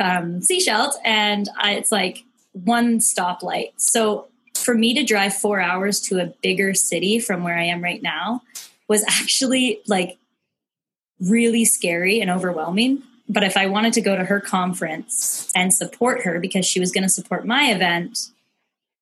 um, 0.00 0.40
Sechelt, 0.40 0.94
and 1.04 1.50
I, 1.58 1.74
it's 1.74 1.92
like 1.92 2.24
one 2.52 2.98
stoplight. 2.98 3.72
So 3.76 4.28
for 4.54 4.72
me 4.72 4.94
to 4.94 5.04
drive 5.04 5.34
four 5.34 5.60
hours 5.60 6.00
to 6.08 6.18
a 6.18 6.32
bigger 6.42 6.72
city 6.72 7.18
from 7.18 7.42
where 7.42 7.58
I 7.58 7.64
am 7.64 7.84
right 7.84 8.00
now 8.00 8.40
was 8.88 9.04
actually 9.06 9.82
like 9.86 10.16
really 11.20 11.66
scary 11.66 12.22
and 12.22 12.30
overwhelming. 12.30 13.02
But 13.28 13.44
if 13.44 13.58
I 13.58 13.66
wanted 13.66 13.92
to 13.92 14.00
go 14.00 14.16
to 14.16 14.24
her 14.24 14.40
conference 14.40 15.52
and 15.54 15.74
support 15.74 16.22
her 16.22 16.40
because 16.40 16.64
she 16.64 16.80
was 16.80 16.90
going 16.90 17.04
to 17.04 17.10
support 17.10 17.46
my 17.46 17.64
event, 17.64 18.30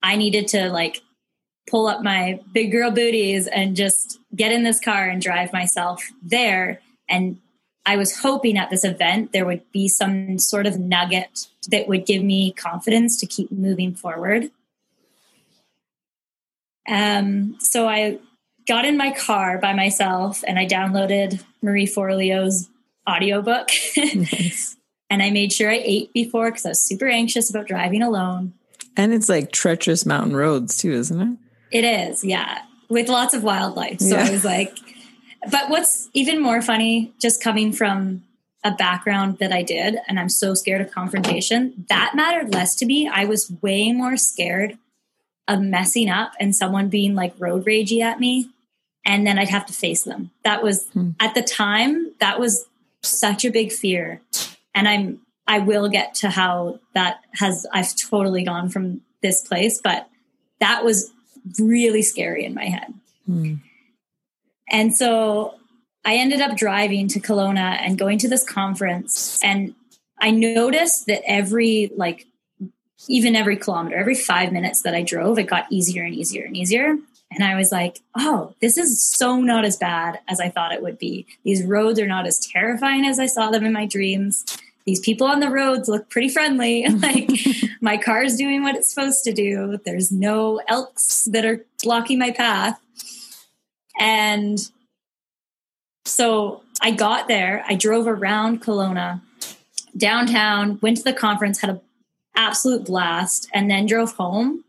I 0.02 0.16
needed 0.16 0.48
to 0.48 0.70
like 0.70 1.02
pull 1.70 1.86
up 1.86 2.02
my 2.02 2.40
big 2.52 2.72
girl 2.72 2.90
booties 2.90 3.46
and 3.46 3.76
just 3.76 4.18
get 4.34 4.50
in 4.50 4.64
this 4.64 4.80
car 4.80 5.08
and 5.08 5.22
drive 5.22 5.52
myself 5.52 6.02
there. 6.20 6.80
And 7.08 7.38
I 7.84 7.96
was 7.96 8.18
hoping 8.18 8.58
at 8.58 8.70
this 8.70 8.84
event 8.84 9.32
there 9.32 9.46
would 9.46 9.70
be 9.72 9.88
some 9.88 10.38
sort 10.38 10.66
of 10.66 10.78
nugget 10.78 11.46
that 11.68 11.86
would 11.86 12.04
give 12.04 12.22
me 12.22 12.52
confidence 12.52 13.18
to 13.20 13.26
keep 13.26 13.52
moving 13.52 13.94
forward. 13.94 14.50
Um, 16.88 17.56
so 17.60 17.88
I 17.88 18.18
got 18.66 18.84
in 18.84 18.96
my 18.96 19.12
car 19.12 19.58
by 19.58 19.72
myself 19.72 20.42
and 20.46 20.58
I 20.58 20.66
downloaded 20.66 21.42
Marie 21.62 21.86
Forleo's 21.86 22.68
audiobook. 23.08 23.70
nice. 23.96 24.76
and 25.08 25.22
I 25.22 25.30
made 25.30 25.52
sure 25.52 25.70
I 25.70 25.80
ate 25.82 26.12
before 26.12 26.50
because 26.50 26.66
I 26.66 26.70
was 26.70 26.82
super 26.82 27.06
anxious 27.06 27.50
about 27.50 27.68
driving 27.68 28.02
alone. 28.02 28.54
And 28.96 29.12
it's 29.12 29.28
like 29.28 29.52
treacherous 29.52 30.06
mountain 30.06 30.34
roads 30.34 30.78
too, 30.78 30.92
isn't 30.92 31.20
it? 31.20 31.38
It 31.78 31.84
is, 31.84 32.25
yeah, 32.25 32.62
with 32.88 33.08
lots 33.08 33.34
of 33.34 33.42
wildlife. 33.42 34.00
So 34.00 34.16
yeah. 34.16 34.25
I 34.25 34.30
was 34.30 34.44
like, 34.44 34.76
but 35.50 35.69
what's 35.69 36.09
even 36.12 36.41
more 36.41 36.62
funny, 36.62 37.12
just 37.21 37.43
coming 37.43 37.73
from 37.73 38.23
a 38.65 38.73
background 38.73 39.38
that 39.38 39.53
I 39.53 39.62
did, 39.62 39.99
and 40.09 40.19
I'm 40.19 40.29
so 40.29 40.55
scared 40.55 40.81
of 40.81 40.91
confrontation, 40.91 41.85
that 41.88 42.15
mattered 42.15 42.53
less 42.53 42.75
to 42.76 42.87
me. 42.87 43.09
I 43.09 43.25
was 43.25 43.53
way 43.62 43.93
more 43.93 44.17
scared 44.17 44.79
of 45.49 45.61
messing 45.61 46.11
up 46.11 46.33
and 46.41 46.55
someone 46.55 46.88
being 46.88 47.15
like 47.15 47.35
road 47.38 47.65
ragey 47.65 48.00
at 48.00 48.19
me 48.19 48.50
and 49.07 49.25
then 49.26 49.38
I'd 49.38 49.49
have 49.49 49.67
to 49.67 49.73
face 49.73 50.03
them. 50.03 50.33
That 50.43 50.62
was 50.62 50.88
hmm. 50.88 51.11
at 51.21 51.35
the 51.35 51.43
time 51.43 52.12
that 52.19 52.41
was 52.41 52.67
such 53.03 53.45
a 53.45 53.50
big 53.50 53.73
fear. 53.73 54.21
And 54.75 54.88
I'm 54.88 55.21
I 55.47 55.61
will 55.61 55.88
get 55.88 56.15
to 56.17 56.29
how 56.29 56.81
that 56.95 57.21
has 57.35 57.67
I've 57.73 57.95
totally 57.95 58.43
gone 58.43 58.69
from 58.69 59.03
this 59.23 59.47
place, 59.47 59.81
but 59.83 60.09
that 60.59 60.85
was 60.85 61.12
really 61.59 62.03
scary 62.03 62.45
in 62.45 62.53
my 62.53 62.65
head. 62.65 62.93
Hmm. 63.26 63.55
And 64.68 64.94
so 64.94 65.54
I 66.04 66.16
ended 66.16 66.40
up 66.40 66.56
driving 66.56 67.08
to 67.08 67.20
Kelowna 67.20 67.78
and 67.80 67.99
going 67.99 68.18
to 68.18 68.28
this 68.28 68.44
conference 68.44 69.38
and 69.42 69.75
I 70.18 70.30
noticed 70.30 71.06
that 71.06 71.23
every 71.26 71.92
like 71.96 72.26
even 73.08 73.37
every 73.37 73.56
kilometer, 73.56 73.96
every 73.96 74.14
five 74.14 74.52
minutes 74.52 74.82
that 74.82 74.94
I 74.94 75.02
drove, 75.02 75.38
it 75.38 75.44
got 75.44 75.66
easier 75.70 76.02
and 76.02 76.14
easier 76.14 76.44
and 76.44 76.56
easier. 76.56 76.96
And 77.30 77.44
I 77.44 77.56
was 77.56 77.70
like, 77.70 78.00
oh, 78.16 78.54
this 78.61 78.78
is 78.78 79.02
so 79.02 79.40
not 79.40 79.64
as 79.64 79.76
bad 79.76 80.20
as 80.28 80.40
I 80.40 80.49
thought 80.49 80.73
it 80.73 80.82
would 80.82 80.99
be. 80.99 81.26
These 81.44 81.64
roads 81.64 81.99
are 82.00 82.06
not 82.06 82.26
as 82.26 82.38
terrifying 82.38 83.04
as 83.04 83.18
I 83.18 83.26
saw 83.26 83.50
them 83.50 83.66
in 83.66 83.73
my 83.73 83.87
dreams. 83.87 84.44
These 84.87 85.00
people 85.00 85.26
on 85.26 85.40
the 85.40 85.50
roads 85.50 85.88
look 85.88 86.08
pretty 86.08 86.28
friendly. 86.28 86.87
like 86.88 87.30
my 87.80 87.96
car 87.96 88.23
is 88.23 88.37
doing 88.37 88.62
what 88.62 88.76
it's 88.76 88.88
supposed 88.88 89.25
to 89.25 89.32
do. 89.32 89.78
There's 89.85 90.12
no 90.12 90.61
elks 90.68 91.25
that 91.25 91.44
are 91.44 91.64
blocking 91.82 92.18
my 92.18 92.30
path. 92.30 92.80
And 93.99 94.59
so 96.05 96.62
I 96.81 96.91
got 96.91 97.29
there. 97.29 97.65
I 97.67 97.75
drove 97.75 98.07
around 98.07 98.62
Kelowna, 98.62 99.21
downtown, 99.97 100.79
went 100.81 100.99
to 100.99 101.03
the 101.03 101.12
conference, 101.12 101.61
had 101.61 101.71
an 101.71 101.81
absolute 102.35 102.85
blast, 102.85 103.49
and 103.53 103.71
then 103.71 103.87
drove 103.87 104.12
home. 104.12 104.65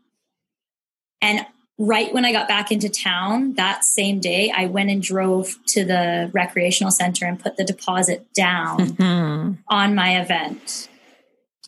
And 1.20 1.46
right 1.78 2.12
when 2.12 2.24
I 2.24 2.32
got 2.32 2.48
back 2.48 2.72
into 2.72 2.88
town 2.88 3.54
that 3.54 3.84
same 3.84 4.20
day, 4.20 4.50
I 4.50 4.66
went 4.66 4.90
and 4.90 5.02
drove 5.02 5.56
to 5.68 5.84
the 5.84 6.30
recreational 6.32 6.90
center 6.90 7.26
and 7.26 7.38
put 7.38 7.56
the 7.56 7.64
deposit 7.64 8.32
down 8.34 8.78
mm-hmm. 8.78 9.52
on 9.68 9.94
my 9.94 10.20
event 10.20 10.88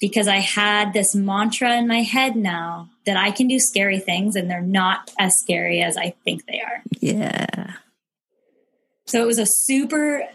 because 0.01 0.27
I 0.27 0.39
had 0.39 0.93
this 0.93 1.15
mantra 1.15 1.77
in 1.77 1.87
my 1.87 2.01
head 2.01 2.35
now 2.35 2.89
that 3.05 3.17
I 3.17 3.31
can 3.31 3.49
do 3.49 3.61
scary 3.61 3.99
things 3.99 4.35
and 4.35 4.51
they're 4.51 4.63
not 4.63 5.13
as 5.19 5.39
scary 5.39 5.83
as 5.83 5.97
I 5.97 6.15
think 6.25 6.47
they 6.47 6.61
are. 6.61 6.83
Yeah. 7.01 7.75
So 9.07 9.23
it 9.23 9.27
was 9.27 9.39
a 9.39 9.47
super, 9.47 10.27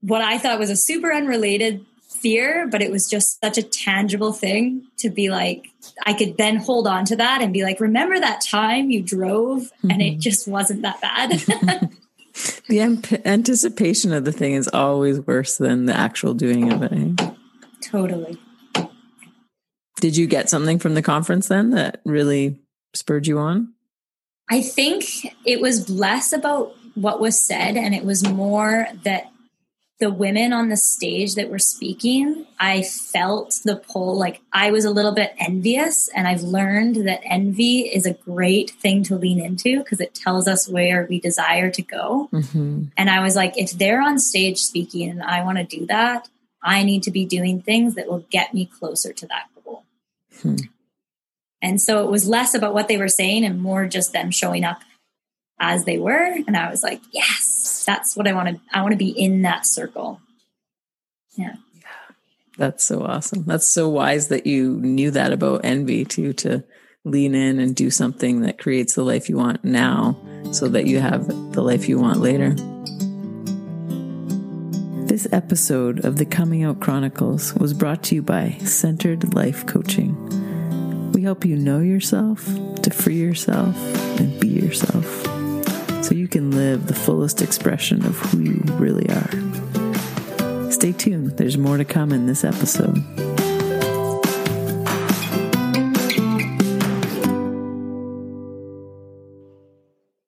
what 0.00 0.22
I 0.22 0.38
thought 0.38 0.58
was 0.58 0.70
a 0.70 0.76
super 0.76 1.12
unrelated 1.12 1.84
fear, 2.08 2.66
but 2.66 2.80
it 2.80 2.90
was 2.90 3.08
just 3.08 3.40
such 3.40 3.58
a 3.58 3.62
tangible 3.62 4.32
thing 4.32 4.86
to 4.98 5.10
be 5.10 5.28
like, 5.28 5.68
I 6.04 6.14
could 6.14 6.38
then 6.38 6.56
hold 6.56 6.86
on 6.86 7.04
to 7.06 7.16
that 7.16 7.42
and 7.42 7.52
be 7.52 7.62
like, 7.62 7.80
remember 7.80 8.18
that 8.18 8.40
time 8.40 8.90
you 8.90 9.02
drove 9.02 9.62
mm-hmm. 9.64 9.90
and 9.90 10.02
it 10.02 10.12
mm-hmm. 10.12 10.20
just 10.20 10.48
wasn't 10.48 10.82
that 10.82 11.00
bad. 11.02 11.32
the 12.68 12.80
amp- 12.80 13.26
anticipation 13.26 14.12
of 14.12 14.24
the 14.24 14.32
thing 14.32 14.54
is 14.54 14.68
always 14.68 15.20
worse 15.20 15.58
than 15.58 15.84
the 15.84 15.94
actual 15.94 16.32
doing 16.32 16.72
of 16.72 16.82
it. 16.82 17.20
Totally. 17.82 18.38
Did 20.00 20.16
you 20.16 20.26
get 20.26 20.50
something 20.50 20.78
from 20.78 20.94
the 20.94 21.02
conference 21.02 21.48
then 21.48 21.70
that 21.70 22.00
really 22.04 22.60
spurred 22.94 23.26
you 23.26 23.38
on? 23.38 23.72
I 24.50 24.62
think 24.62 25.04
it 25.44 25.60
was 25.60 25.88
less 25.88 26.32
about 26.32 26.74
what 26.94 27.20
was 27.20 27.38
said 27.38 27.76
and 27.76 27.94
it 27.94 28.04
was 28.04 28.26
more 28.26 28.86
that 29.04 29.30
the 29.98 30.10
women 30.10 30.52
on 30.52 30.68
the 30.68 30.76
stage 30.76 31.36
that 31.36 31.48
were 31.48 31.58
speaking, 31.58 32.46
I 32.60 32.82
felt 32.82 33.54
the 33.64 33.76
pull. 33.76 34.18
Like 34.18 34.42
I 34.52 34.70
was 34.70 34.84
a 34.84 34.90
little 34.90 35.12
bit 35.12 35.34
envious, 35.38 36.08
and 36.14 36.28
I've 36.28 36.42
learned 36.42 36.96
that 37.08 37.20
envy 37.24 37.80
is 37.80 38.04
a 38.04 38.12
great 38.12 38.70
thing 38.70 39.02
to 39.04 39.16
lean 39.16 39.40
into 39.40 39.78
because 39.78 40.00
it 40.00 40.14
tells 40.14 40.46
us 40.46 40.68
where 40.68 41.06
we 41.08 41.18
desire 41.18 41.70
to 41.70 41.82
go. 41.82 42.28
Mm-hmm. 42.30 42.84
And 42.96 43.10
I 43.10 43.22
was 43.22 43.36
like, 43.36 43.56
if 43.56 43.72
they're 43.72 44.02
on 44.02 44.18
stage 44.18 44.58
speaking 44.58 45.08
and 45.08 45.22
I 45.22 45.42
want 45.42 45.58
to 45.58 45.64
do 45.64 45.86
that, 45.86 46.28
I 46.62 46.82
need 46.82 47.02
to 47.04 47.10
be 47.10 47.24
doing 47.24 47.62
things 47.62 47.94
that 47.94 48.06
will 48.06 48.26
get 48.30 48.52
me 48.52 48.66
closer 48.66 49.14
to 49.14 49.26
that. 49.28 49.44
Hmm. 50.42 50.56
And 51.62 51.80
so 51.80 52.04
it 52.04 52.10
was 52.10 52.28
less 52.28 52.54
about 52.54 52.74
what 52.74 52.88
they 52.88 52.96
were 52.96 53.08
saying 53.08 53.44
and 53.44 53.60
more 53.60 53.86
just 53.86 54.12
them 54.12 54.30
showing 54.30 54.64
up 54.64 54.82
as 55.58 55.84
they 55.84 55.98
were. 55.98 56.36
And 56.46 56.56
I 56.56 56.70
was 56.70 56.82
like, 56.82 57.00
yes, 57.12 57.82
that's 57.86 58.16
what 58.16 58.28
I 58.28 58.32
want 58.34 58.48
to, 58.48 58.60
I 58.72 58.82
want 58.82 58.92
to 58.92 58.98
be 58.98 59.08
in 59.08 59.42
that 59.42 59.66
circle. 59.66 60.20
Yeah. 61.36 61.54
That's 62.58 62.84
so 62.84 63.02
awesome. 63.02 63.44
That's 63.44 63.66
so 63.66 63.88
wise 63.88 64.28
that 64.28 64.46
you 64.46 64.76
knew 64.76 65.10
that 65.10 65.32
about 65.32 65.64
envy 65.64 66.04
too, 66.04 66.32
to 66.34 66.64
lean 67.04 67.34
in 67.34 67.58
and 67.58 67.76
do 67.76 67.90
something 67.90 68.40
that 68.42 68.58
creates 68.58 68.94
the 68.94 69.04
life 69.04 69.28
you 69.28 69.36
want 69.36 69.64
now 69.64 70.16
so 70.52 70.68
that 70.68 70.86
you 70.86 70.98
have 71.00 71.26
the 71.52 71.62
life 71.62 71.88
you 71.88 71.98
want 71.98 72.20
later. 72.20 72.54
This 75.06 75.28
episode 75.30 76.04
of 76.04 76.16
the 76.16 76.24
Coming 76.24 76.64
Out 76.64 76.80
Chronicles 76.80 77.54
was 77.54 77.72
brought 77.72 78.02
to 78.04 78.16
you 78.16 78.22
by 78.22 78.58
Centered 78.64 79.34
Life 79.34 79.64
Coaching. 79.64 81.12
We 81.12 81.22
help 81.22 81.44
you 81.44 81.54
know 81.54 81.78
yourself, 81.78 82.44
to 82.82 82.90
free 82.90 83.14
yourself, 83.14 83.76
and 84.18 84.38
be 84.40 84.48
yourself 84.48 85.06
so 86.04 86.12
you 86.12 86.26
can 86.26 86.50
live 86.50 86.88
the 86.88 86.94
fullest 86.94 87.40
expression 87.40 88.04
of 88.04 88.18
who 88.18 88.40
you 88.40 88.60
really 88.74 89.08
are. 89.08 90.72
Stay 90.72 90.90
tuned, 90.90 91.38
there's 91.38 91.56
more 91.56 91.76
to 91.76 91.84
come 91.84 92.10
in 92.10 92.26
this 92.26 92.42
episode. 92.42 92.96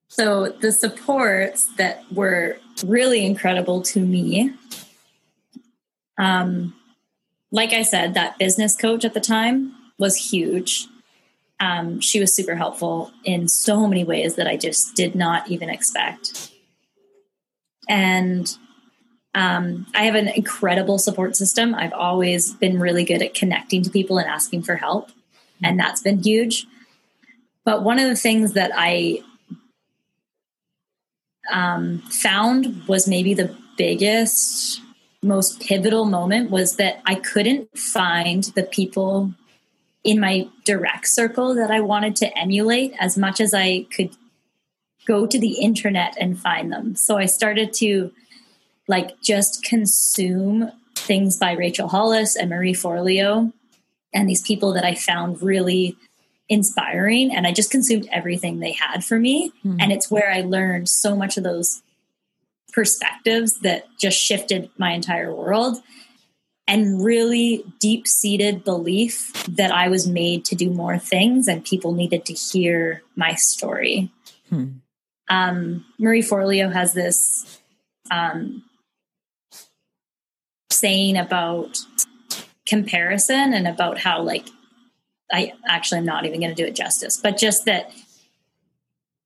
So, 0.09 0.49
the 0.61 0.71
supports 0.71 1.67
that 1.77 2.05
were 2.13 2.59
really 2.85 3.25
incredible 3.25 3.83
to 3.83 4.01
me, 4.01 4.53
um, 6.19 6.75
like 7.51 7.73
I 7.73 7.83
said, 7.83 8.15
that 8.15 8.39
business 8.39 8.77
coach 8.77 9.05
at 9.05 9.15
the 9.15 9.21
time 9.21 9.75
was 9.99 10.31
huge 10.31 10.89
um, 11.61 12.01
she 12.01 12.21
was 12.21 12.33
super 12.33 12.55
helpful 12.55 13.11
in 13.25 13.49
so 13.49 13.89
many 13.89 14.05
ways 14.05 14.37
that 14.37 14.47
I 14.47 14.57
just 14.57 14.95
did 14.95 15.17
not 15.17 15.51
even 15.51 15.69
expect. 15.69 16.53
And 17.89 18.49
Um, 19.35 19.87
I 19.95 20.05
have 20.05 20.17
an 20.17 20.29
incredible 20.29 20.99
support 20.99 21.37
system. 21.37 21.75
I've 21.75 21.93
always 21.93 22.55
been 22.55 22.81
really 22.81 23.05
good 23.05 23.23
at 23.23 23.35
connecting 23.35 23.83
to 23.83 23.91
people 23.91 24.19
and 24.19 24.27
asking 24.29 24.63
for 24.63 24.75
help, 24.75 25.11
and 25.63 25.79
that's 25.79 26.03
been 26.03 26.23
huge. 26.23 26.67
But 27.65 27.85
one 27.85 27.99
of 28.01 28.09
the 28.09 28.17
things 28.17 28.55
that 28.55 28.73
I 28.75 29.23
um, 31.53 31.99
found 32.11 32.89
was 32.89 33.07
maybe 33.07 33.35
the 33.35 33.55
biggest, 33.77 34.81
most 35.23 35.61
pivotal 35.61 36.05
moment 36.05 36.51
was 36.51 36.77
that 36.77 37.01
I 37.05 37.17
couldn't 37.17 37.77
find 37.77 38.45
the 38.45 38.63
people 38.63 39.35
in 40.05 40.21
my 40.21 40.49
direct 40.65 41.09
circle 41.09 41.55
that 41.55 41.71
I 41.71 41.81
wanted 41.81 42.17
to 42.17 42.39
emulate 42.39 42.95
as 43.01 43.19
much 43.19 43.41
as 43.41 43.53
I 43.53 43.87
could 43.95 44.17
go 45.07 45.27
to 45.27 45.39
the 45.39 45.61
internet 45.61 46.17
and 46.21 46.39
find 46.39 46.73
them. 46.73 46.95
So 46.95 47.17
I 47.17 47.27
started 47.27 47.73
to 47.75 48.13
like 48.87 49.21
just 49.21 49.63
consume 49.65 50.71
things 50.95 51.37
by 51.37 51.53
Rachel 51.53 51.89
Hollis 51.89 52.37
and 52.37 52.51
Marie 52.51 52.75
Forleo 52.75 53.53
and 54.15 54.29
these 54.29 54.43
people 54.43 54.73
that 54.75 54.85
I 54.85 54.95
found 54.95 55.43
really 55.43 55.97
inspiring 56.49 57.35
and 57.35 57.47
I 57.47 57.53
just 57.53 57.71
consumed 57.71 58.09
everything 58.11 58.59
they 58.59 58.73
had 58.73 59.05
for 59.05 59.19
me 59.19 59.51
mm-hmm. 59.65 59.77
and 59.81 59.93
it's 59.93 60.11
where 60.11 60.31
I 60.31 60.41
learned 60.41 60.89
so 60.89 61.15
much 61.15 61.37
of 61.37 61.45
those 61.45 61.83
perspectives 62.73 63.61
that 63.61 63.87
just 63.99 64.19
shifted 64.19 64.71
my 64.77 64.93
entire 64.93 65.35
world 65.35 65.79
and 66.67 67.03
really 67.03 67.65
deep 67.81 68.07
seated 68.07 68.63
belief 68.63 69.33
that 69.47 69.73
I 69.73 69.89
was 69.89 70.07
made 70.07 70.45
to 70.47 70.55
do 70.55 70.71
more 70.71 70.99
things 70.99 71.49
and 71.49 71.65
people 71.65 71.93
needed 71.93 72.27
to 72.27 72.35
hear 72.35 73.03
my 73.17 73.35
story. 73.35 74.11
Hmm. 74.51 74.67
Um, 75.31 75.87
Marie 75.99 76.23
Forleo 76.23 76.73
has 76.73 76.93
this 76.93 77.59
um, 78.11 78.63
saying 80.71 81.17
about 81.17 81.79
comparison 82.67 83.55
and 83.55 83.67
about 83.67 83.99
how, 83.99 84.23
like, 84.23 84.47
I 85.33 85.53
actually 85.67 85.99
am 85.99 86.07
not 86.07 86.27
even 86.27 86.41
going 86.41 86.55
to 86.55 86.63
do 86.63 86.67
it 86.67 86.75
justice, 86.75 87.19
but 87.23 87.39
just 87.39 87.65
that 87.65 87.93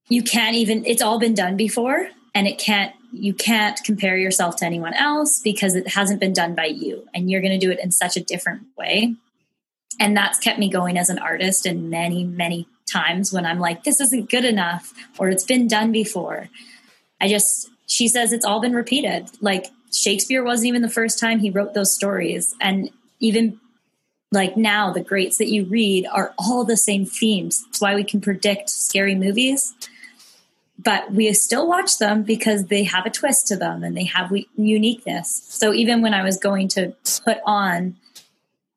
you 0.09 0.23
can't 0.23 0.55
even, 0.55 0.85
it's 0.85 1.01
all 1.01 1.19
been 1.19 1.33
done 1.33 1.55
before 1.55 2.09
and 2.35 2.47
it 2.47 2.57
can't 2.57 2.93
you 3.13 3.33
can't 3.33 3.79
compare 3.83 4.17
yourself 4.17 4.55
to 4.57 4.65
anyone 4.65 4.95
else 4.95 5.39
because 5.39 5.75
it 5.75 5.87
hasn't 5.87 6.19
been 6.19 6.33
done 6.33 6.55
by 6.55 6.65
you 6.65 7.07
and 7.13 7.29
you're 7.29 7.41
going 7.41 7.57
to 7.57 7.63
do 7.63 7.71
it 7.71 7.79
in 7.79 7.91
such 7.91 8.17
a 8.17 8.23
different 8.23 8.63
way. 8.75 9.15
And 9.99 10.17
that's 10.17 10.39
kept 10.39 10.57
me 10.57 10.67
going 10.67 10.97
as 10.97 11.09
an 11.09 11.19
artist 11.19 11.67
and 11.67 11.91
many 11.91 12.23
many 12.23 12.67
times 12.91 13.31
when 13.31 13.45
i'm 13.45 13.59
like 13.59 13.85
this 13.85 14.01
isn't 14.01 14.29
good 14.29 14.43
enough 14.43 14.93
or 15.17 15.29
it's 15.29 15.43
been 15.43 15.67
done 15.67 15.91
before. 15.91 16.49
I 17.21 17.27
just 17.27 17.69
she 17.85 18.07
says 18.07 18.33
it's 18.33 18.45
all 18.45 18.59
been 18.59 18.73
repeated. 18.73 19.29
Like 19.39 19.67
shakespeare 19.93 20.43
wasn't 20.43 20.69
even 20.69 20.81
the 20.81 20.89
first 20.89 21.19
time 21.19 21.39
he 21.39 21.51
wrote 21.51 21.75
those 21.75 21.93
stories 21.93 22.55
and 22.59 22.89
even 23.19 23.59
like 24.31 24.57
now 24.57 24.91
the 24.91 25.03
greats 25.03 25.37
that 25.37 25.49
you 25.49 25.65
read 25.65 26.07
are 26.11 26.33
all 26.39 26.63
the 26.63 26.75
same 26.75 27.05
themes. 27.05 27.63
It's 27.69 27.79
why 27.79 27.93
we 27.93 28.03
can 28.03 28.19
predict 28.19 28.71
scary 28.71 29.13
movies 29.13 29.75
but 30.83 31.11
we 31.11 31.31
still 31.33 31.67
watch 31.67 31.97
them 31.97 32.23
because 32.23 32.65
they 32.65 32.83
have 32.83 33.05
a 33.05 33.09
twist 33.09 33.47
to 33.47 33.55
them 33.55 33.83
and 33.83 33.95
they 33.95 34.05
have 34.05 34.31
uniqueness. 34.55 35.45
So 35.49 35.73
even 35.73 36.01
when 36.01 36.13
I 36.13 36.23
was 36.23 36.37
going 36.37 36.67
to 36.69 36.93
put 37.23 37.37
on 37.45 37.95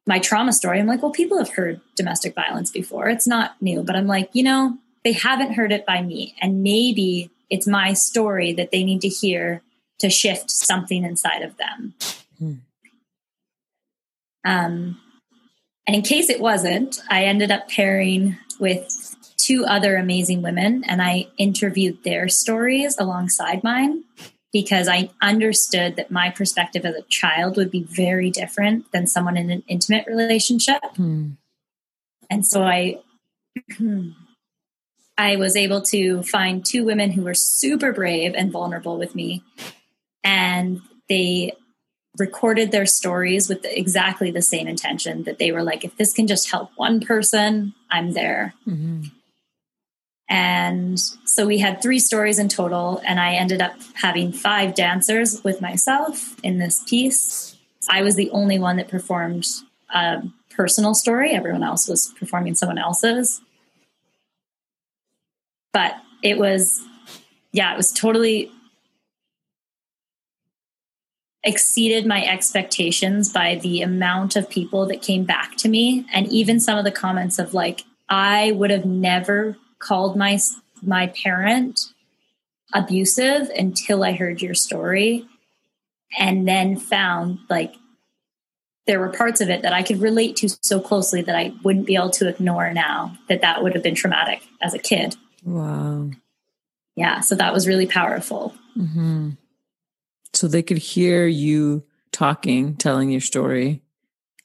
my 0.07 0.19
trauma 0.19 0.53
story, 0.53 0.79
I'm 0.79 0.87
like, 0.87 1.03
well, 1.03 1.13
people 1.13 1.39
have 1.39 1.51
heard 1.51 1.81
domestic 1.97 2.35
violence 2.35 2.71
before. 2.71 3.09
It's 3.09 3.27
not 3.27 3.61
new, 3.61 3.83
but 3.83 3.97
I'm 3.97 4.07
like, 4.07 4.31
you 4.33 4.43
know, 4.43 4.79
they 5.05 5.13
haven't 5.13 5.55
heard 5.55 5.73
it 5.73 5.87
by 5.87 6.03
me. 6.03 6.35
And 6.41 6.63
maybe 6.63 7.31
it's 7.51 7.67
my 7.67 7.93
story 7.93 8.53
that 8.53 8.71
they 8.71 8.85
need 8.85 9.01
to 9.03 9.09
hear 9.09 9.63
to 9.99 10.11
shift 10.11 10.51
something 10.51 11.05
inside 11.05 11.43
of 11.43 11.57
them. 11.57 11.95
Hmm. 12.39 12.53
Um, 14.45 15.01
and 15.87 15.97
in 15.97 16.03
case 16.03 16.31
it 16.31 16.41
wasn't, 16.41 17.01
I 17.11 17.25
ended 17.25 17.51
up 17.51 17.69
pairing 17.69 18.37
with 18.61 19.17
two 19.47 19.65
other 19.65 19.97
amazing 19.97 20.43
women 20.43 20.83
and 20.85 21.01
I 21.01 21.29
interviewed 21.39 22.03
their 22.03 22.29
stories 22.29 22.97
alongside 22.99 23.63
mine 23.63 24.03
because 24.53 24.89
I 24.89 25.11
understood 25.23 25.97
that 25.97 26.11
my 26.11 26.31
perspective 26.31 26.85
as 26.85 26.97
a 26.97 27.03
child 27.03 27.57
would 27.57 27.71
be 27.71 27.83
very 27.83 28.31
different 28.31 28.91
than 28.91 29.07
someone 29.07 29.37
in 29.37 29.51
an 29.51 29.63
intimate 29.69 30.07
relationship. 30.07 30.83
Hmm. 30.97 31.33
And 32.31 32.45
so 32.47 32.63
I 32.63 32.99
I 35.19 35.37
was 35.37 35.57
able 35.57 35.83
to 35.83 36.23
find 36.25 36.65
two 36.65 36.85
women 36.85 37.13
who 37.13 37.23
were 37.23 37.35
super 37.35 37.93
brave 37.93 38.35
and 38.35 38.51
vulnerable 38.51 38.99
with 38.99 39.15
me 39.15 39.43
and 40.25 40.81
they 41.09 41.53
recorded 42.19 42.73
their 42.73 42.87
stories 42.87 43.49
with 43.49 43.65
exactly 43.65 44.31
the 44.31 44.43
same 44.43 44.67
intention 44.67 45.23
that 45.25 45.39
they 45.39 45.53
were 45.53 45.63
like 45.63 45.85
if 45.85 45.97
this 45.97 46.13
can 46.13 46.27
just 46.27 46.51
help 46.51 46.71
one 46.77 47.01
person, 47.01 47.75
I'm 47.91 48.13
there. 48.13 48.55
Mm-hmm. 48.67 49.09
And 50.29 50.99
so 51.25 51.47
we 51.47 51.59
had 51.59 51.81
three 51.81 52.01
stories 52.01 52.39
in 52.39 52.49
total, 52.49 53.01
and 53.07 53.21
I 53.21 53.35
ended 53.35 53.61
up 53.61 53.75
having 53.95 54.33
five 54.33 54.75
dancers 54.75 55.43
with 55.45 55.61
myself 55.61 56.35
in 56.43 56.59
this 56.59 56.83
piece. 56.89 57.57
I 57.89 58.03
was 58.03 58.17
the 58.17 58.31
only 58.31 58.59
one 58.59 58.77
that 58.77 58.89
performed 58.89 59.47
a 59.95 60.23
personal 60.51 60.95
story, 60.95 61.33
everyone 61.33 61.63
else 61.63 61.87
was 61.87 62.13
performing 62.19 62.55
someone 62.55 62.79
else's. 62.79 63.41
But 65.73 65.95
it 66.23 66.39
was, 66.39 66.83
yeah, 67.53 67.73
it 67.73 67.77
was 67.77 67.93
totally 67.93 68.51
exceeded 71.45 72.05
my 72.05 72.27
expectations 72.27 73.33
by 73.33 73.55
the 73.55 73.81
amount 73.81 74.35
of 74.35 74.51
people 74.51 74.87
that 74.87 75.01
came 75.01 75.25
back 75.25 75.57
to 75.57 75.69
me 75.69 76.05
and 76.13 76.27
even 76.29 76.59
some 76.59 76.77
of 76.77 76.85
the 76.85 76.91
comments 76.91 77.39
of 77.39 77.55
like 77.55 77.85
i 78.09 78.51
would 78.51 78.71
have 78.71 78.85
never 78.85 79.57
called 79.79 80.17
my 80.17 80.39
my 80.83 81.09
parent 81.09 81.81
abusive 82.73 83.49
until 83.51 84.05
I 84.05 84.13
heard 84.13 84.43
your 84.43 84.55
story 84.55 85.27
and 86.19 86.47
then 86.47 86.77
found 86.77 87.39
like 87.49 87.75
there 88.87 89.01
were 89.01 89.09
parts 89.09 89.41
of 89.41 89.51
it 89.51 89.63
that 89.63 89.73
I 89.73 89.83
could 89.83 90.01
relate 90.01 90.37
to 90.37 90.49
so 90.49 90.81
closely 90.81 91.23
that 91.23 91.37
I 91.37 91.53
wouldn't 91.65 91.87
be 91.87 91.97
able 91.97 92.11
to 92.11 92.29
ignore 92.29 92.73
now 92.73 93.17
that 93.29 93.41
that 93.41 93.63
would 93.63 93.75
have 93.75 93.83
been 93.83 93.97
traumatic 93.97 94.43
as 94.63 94.75
a 94.75 94.79
kid. 94.79 95.17
Wow. 95.45 96.11
Yeah, 96.95 97.21
so 97.21 97.35
that 97.35 97.53
was 97.53 97.67
really 97.67 97.87
powerful. 97.87 98.55
Mm-hmm. 98.77 99.31
So 100.33 100.49
they 100.49 100.63
could 100.63 100.79
hear 100.79 101.27
you 101.27 101.85
talking, 102.13 102.77
telling 102.77 103.11
your 103.11 103.21
story, 103.21 103.83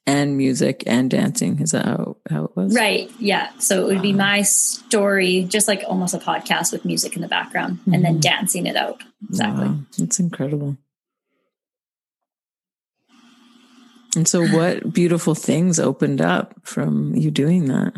and 0.07 0.37
music 0.37 0.83
and 0.85 1.09
dancing. 1.09 1.59
Is 1.59 1.71
that 1.71 1.85
how, 1.85 2.17
how 2.29 2.45
it 2.45 2.55
was? 2.55 2.75
Right. 2.75 3.11
Yeah. 3.19 3.51
So 3.59 3.87
it 3.87 3.93
would 3.93 4.01
be 4.01 4.13
my 4.13 4.41
story, 4.41 5.43
just 5.43 5.67
like 5.67 5.83
almost 5.87 6.13
a 6.13 6.19
podcast 6.19 6.71
with 6.71 6.85
music 6.85 7.15
in 7.15 7.21
the 7.21 7.27
background 7.27 7.79
mm-hmm. 7.79 7.93
and 7.93 8.05
then 8.05 8.13
mm-hmm. 8.13 8.21
dancing 8.21 8.65
it 8.65 8.75
out. 8.75 9.03
Exactly. 9.29 9.67
Wow. 9.67 9.77
That's 9.97 10.19
incredible. 10.19 10.77
And 14.15 14.27
so, 14.27 14.45
what 14.45 14.91
beautiful 14.93 15.35
things 15.35 15.79
opened 15.79 16.21
up 16.21 16.55
from 16.63 17.15
you 17.15 17.31
doing 17.31 17.65
that? 17.65 17.93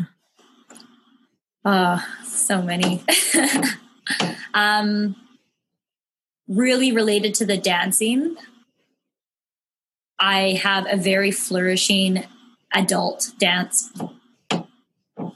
Uh, 1.64 2.00
so 2.24 2.62
many. 2.62 3.02
um, 4.54 5.16
really 6.46 6.92
related 6.92 7.34
to 7.36 7.46
the 7.46 7.56
dancing. 7.56 8.36
I 10.18 10.60
have 10.62 10.86
a 10.90 10.96
very 10.96 11.30
flourishing 11.30 12.24
adult 12.72 13.32
dance 13.38 13.92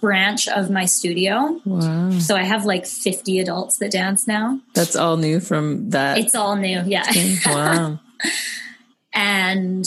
branch 0.01 0.49
of 0.49 0.71
my 0.71 0.85
studio. 0.85 1.61
Wow. 1.64 2.11
So 2.19 2.37
I 2.37 2.43
have 2.43 2.64
like 2.64 2.87
50 2.87 3.41
adults 3.41 3.79
that 3.79 3.93
dance 3.93 4.27
now. 4.27 4.61
That's 4.75 4.97
all 4.97 5.17
new 5.17 5.41
from 5.41 5.91
that. 5.91 6.19
It's 6.19 6.35
all 6.35 6.57
new. 6.57 6.83
Yeah. 6.87 7.05
Wow. 7.47 8.01
and 9.12 9.87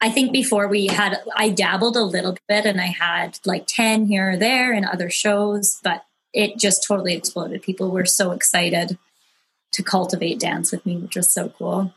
I 0.00 0.10
think 0.10 0.32
before 0.32 0.68
we 0.68 0.86
had, 0.86 1.18
I 1.34 1.50
dabbled 1.50 1.96
a 1.96 2.02
little 2.02 2.36
bit 2.48 2.66
and 2.66 2.80
I 2.80 2.86
had 2.86 3.38
like 3.44 3.66
10 3.66 4.06
here 4.06 4.32
or 4.32 4.36
there 4.36 4.72
in 4.72 4.84
other 4.84 5.10
shows, 5.10 5.78
but 5.82 6.04
it 6.32 6.58
just 6.58 6.84
totally 6.86 7.14
exploded. 7.14 7.62
People 7.62 7.90
were 7.90 8.04
so 8.04 8.32
excited 8.32 8.98
to 9.72 9.82
cultivate 9.82 10.38
dance 10.38 10.70
with 10.70 10.84
me, 10.86 10.96
which 10.96 11.16
was 11.16 11.30
so 11.30 11.48
cool. 11.48 11.94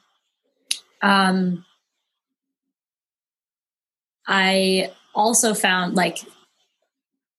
Um, 1.01 1.65
I 4.29 4.91
also 5.15 5.53
found 5.53 5.95
like 5.95 6.19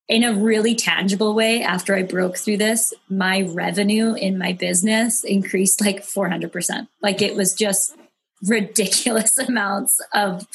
in 0.09 0.25
a 0.25 0.35
really 0.35 0.75
tangible 0.75 1.35
way 1.35 1.63
after 1.63 1.95
I 1.95 2.03
broke 2.03 2.37
through 2.37 2.57
this, 2.57 2.93
my 3.09 3.43
revenue 3.43 4.13
in 4.15 4.37
my 4.37 4.53
business 4.53 5.23
increased 5.23 5.81
like 5.81 6.03
400%. 6.03 6.89
Like 7.01 7.23
it 7.23 7.37
was 7.37 7.55
just 7.55 7.97
ridiculous 8.43 9.39
amounts 9.49 10.01
of 10.13 10.47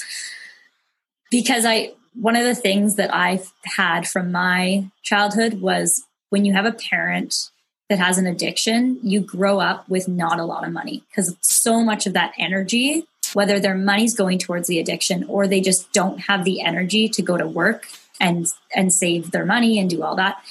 because 1.31 1.65
I 1.65 1.93
one 2.13 2.35
of 2.35 2.43
the 2.43 2.55
things 2.55 2.95
that 2.95 3.13
I've 3.13 3.51
had 3.63 4.07
from 4.07 4.31
my 4.31 4.89
childhood 5.03 5.61
was 5.61 6.03
when 6.29 6.45
you 6.45 6.53
have 6.53 6.65
a 6.65 6.71
parent 6.71 7.49
that 7.89 7.99
has 7.99 8.17
an 8.17 8.25
addiction, 8.25 8.99
you 9.03 9.19
grow 9.19 9.59
up 9.59 9.87
with 9.89 10.07
not 10.07 10.39
a 10.39 10.45
lot 10.45 10.65
of 10.65 10.73
money 10.73 11.03
because 11.09 11.35
so 11.41 11.81
much 11.81 12.07
of 12.07 12.13
that 12.13 12.33
energy, 12.37 13.05
whether 13.35 13.59
their 13.59 13.75
money's 13.75 14.15
going 14.15 14.39
towards 14.39 14.67
the 14.67 14.79
addiction 14.79 15.25
or 15.25 15.45
they 15.45 15.61
just 15.61 15.91
don't 15.91 16.19
have 16.21 16.45
the 16.45 16.61
energy 16.61 17.09
to 17.09 17.21
go 17.21 17.37
to 17.37 17.45
work 17.45 17.87
and 18.19 18.47
and 18.73 18.93
save 18.93 19.31
their 19.31 19.45
money 19.45 19.77
and 19.77 19.89
do 19.89 20.03
all 20.03 20.15
that. 20.15 20.41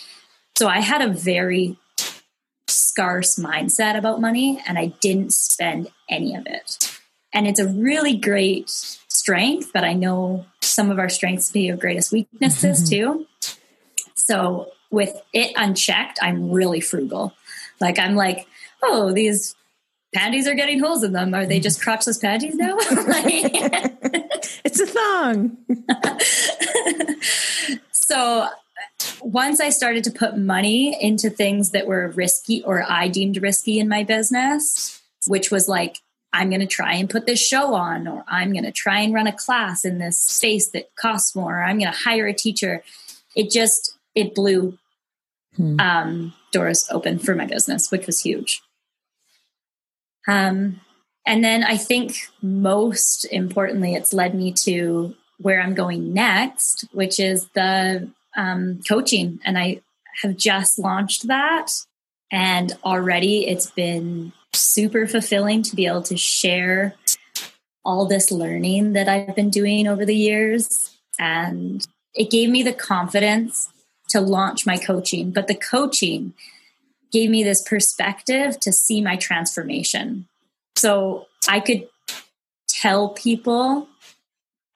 So 0.56 0.68
I 0.68 0.80
had 0.80 1.02
a 1.02 1.08
very 1.08 1.76
scarce 2.68 3.36
mindset 3.36 3.96
about 3.96 4.20
money 4.20 4.62
and 4.68 4.78
I 4.78 4.86
didn't 5.00 5.32
spend 5.32 5.88
any 6.08 6.34
of 6.34 6.46
it. 6.46 7.00
And 7.32 7.46
it's 7.48 7.58
a 7.58 7.66
really 7.66 8.16
great 8.16 8.68
strength, 8.70 9.70
but 9.72 9.82
I 9.82 9.94
know 9.94 10.46
some 10.60 10.90
of 10.90 10.98
our 10.98 11.08
strengths 11.08 11.50
be 11.50 11.62
your 11.62 11.76
greatest 11.76 12.12
weaknesses 12.12 12.82
mm-hmm. 12.82 13.24
too. 13.24 13.56
So 14.14 14.72
with 14.90 15.20
it 15.32 15.52
unchecked, 15.56 16.18
I'm 16.22 16.50
really 16.50 16.80
frugal. 16.80 17.34
Like 17.80 17.98
I'm 17.98 18.14
like, 18.14 18.46
oh, 18.82 19.12
these 19.12 19.56
panties 20.14 20.46
are 20.46 20.55
getting 20.55 20.79
holes 20.79 21.03
in 21.03 21.12
them. 21.12 21.35
Are 21.35 21.44
they 21.44 21.61
just 21.61 21.83
crotchless 21.83 22.20
panties 22.20 22.55
now? 22.55 22.77
it's 24.64 24.81
a 24.81 24.87
thong. 24.87 25.59
so 27.92 28.48
once 29.20 29.61
I 29.61 29.70
started 29.70 30.05
to 30.05 30.11
put 30.11 30.38
money 30.38 30.96
into 31.00 31.29
things 31.31 31.72
that 31.72 31.87
were 31.87 32.09
risky 32.09 32.62
or 32.62 32.85
I 32.88 33.09
deemed 33.09 33.42
risky 33.42 33.79
in 33.79 33.88
my 33.88 34.05
business, 34.05 35.03
which 35.27 35.50
was 35.50 35.68
like, 35.68 35.98
I'm 36.33 36.50
going 36.50 36.61
to 36.61 36.66
try 36.66 36.94
and 36.94 37.09
put 37.09 37.27
this 37.27 37.44
show 37.44 37.74
on, 37.74 38.09
or 38.09 38.24
I'm 38.27 38.53
going 38.53 38.64
to 38.64 38.72
try 38.72 39.00
and 39.00 39.14
run 39.14 39.29
a 39.29 39.33
class 39.33 39.85
in 39.85 39.98
this 39.98 40.18
space 40.18 40.68
that 40.70 40.94
costs 40.96 41.37
more, 41.37 41.61
or 41.61 41.62
I'm 41.62 41.79
going 41.79 41.92
to 41.92 41.96
hire 41.96 42.27
a 42.27 42.35
teacher. 42.35 42.83
It 43.37 43.50
just, 43.50 43.96
it 44.16 44.35
blew 44.35 44.77
hmm. 45.57 45.79
um, 45.79 46.35
doors 46.50 46.88
open 46.90 47.20
for 47.20 47.37
my 47.37 47.46
business, 47.46 47.92
which 47.92 48.07
was 48.07 48.20
huge. 48.20 48.62
Um, 50.26 50.80
and 51.26 51.42
then 51.42 51.64
I 51.64 51.76
think 51.76 52.16
most 52.42 53.24
importantly, 53.26 53.94
it's 53.94 54.12
led 54.12 54.34
me 54.34 54.52
to 54.64 55.14
where 55.38 55.60
I'm 55.60 55.74
going 55.74 56.12
next, 56.12 56.87
which 56.92 57.18
is 57.18 57.48
the 57.54 58.08
um, 58.37 58.80
coaching. 58.87 59.40
And 59.44 59.58
I 59.58 59.80
have 60.22 60.37
just 60.37 60.78
launched 60.78 61.26
that. 61.28 61.70
And 62.30 62.72
already 62.84 63.46
it's 63.46 63.70
been 63.70 64.32
super 64.52 65.06
fulfilling 65.06 65.62
to 65.62 65.76
be 65.76 65.87
able 65.87 66.02
to 66.02 66.16
share 66.16 66.94
all 67.84 68.06
this 68.06 68.30
learning 68.30 68.94
that 68.94 69.08
I've 69.08 69.37
been 69.37 69.50
doing 69.50 69.87
over 69.87 70.04
the 70.04 70.16
years. 70.16 70.96
And 71.18 71.87
it 72.14 72.30
gave 72.30 72.50
me 72.50 72.62
the 72.62 72.72
confidence 72.72 73.68
to 74.10 74.20
launch 74.20 74.66
my 74.66 74.76
coaching. 74.76 75.30
But 75.30 75.48
the 75.48 75.54
coaching 75.54 76.34
gave 77.14 77.31
me 77.31 77.42
this 77.42 77.62
perspective 77.62 78.61
to 78.61 78.72
see 78.72 79.00
my 79.00 79.16
transformation. 79.16 80.29
So 80.77 81.27
I 81.48 81.61
could 81.61 81.88
tell 82.68 83.09
people 83.09 83.88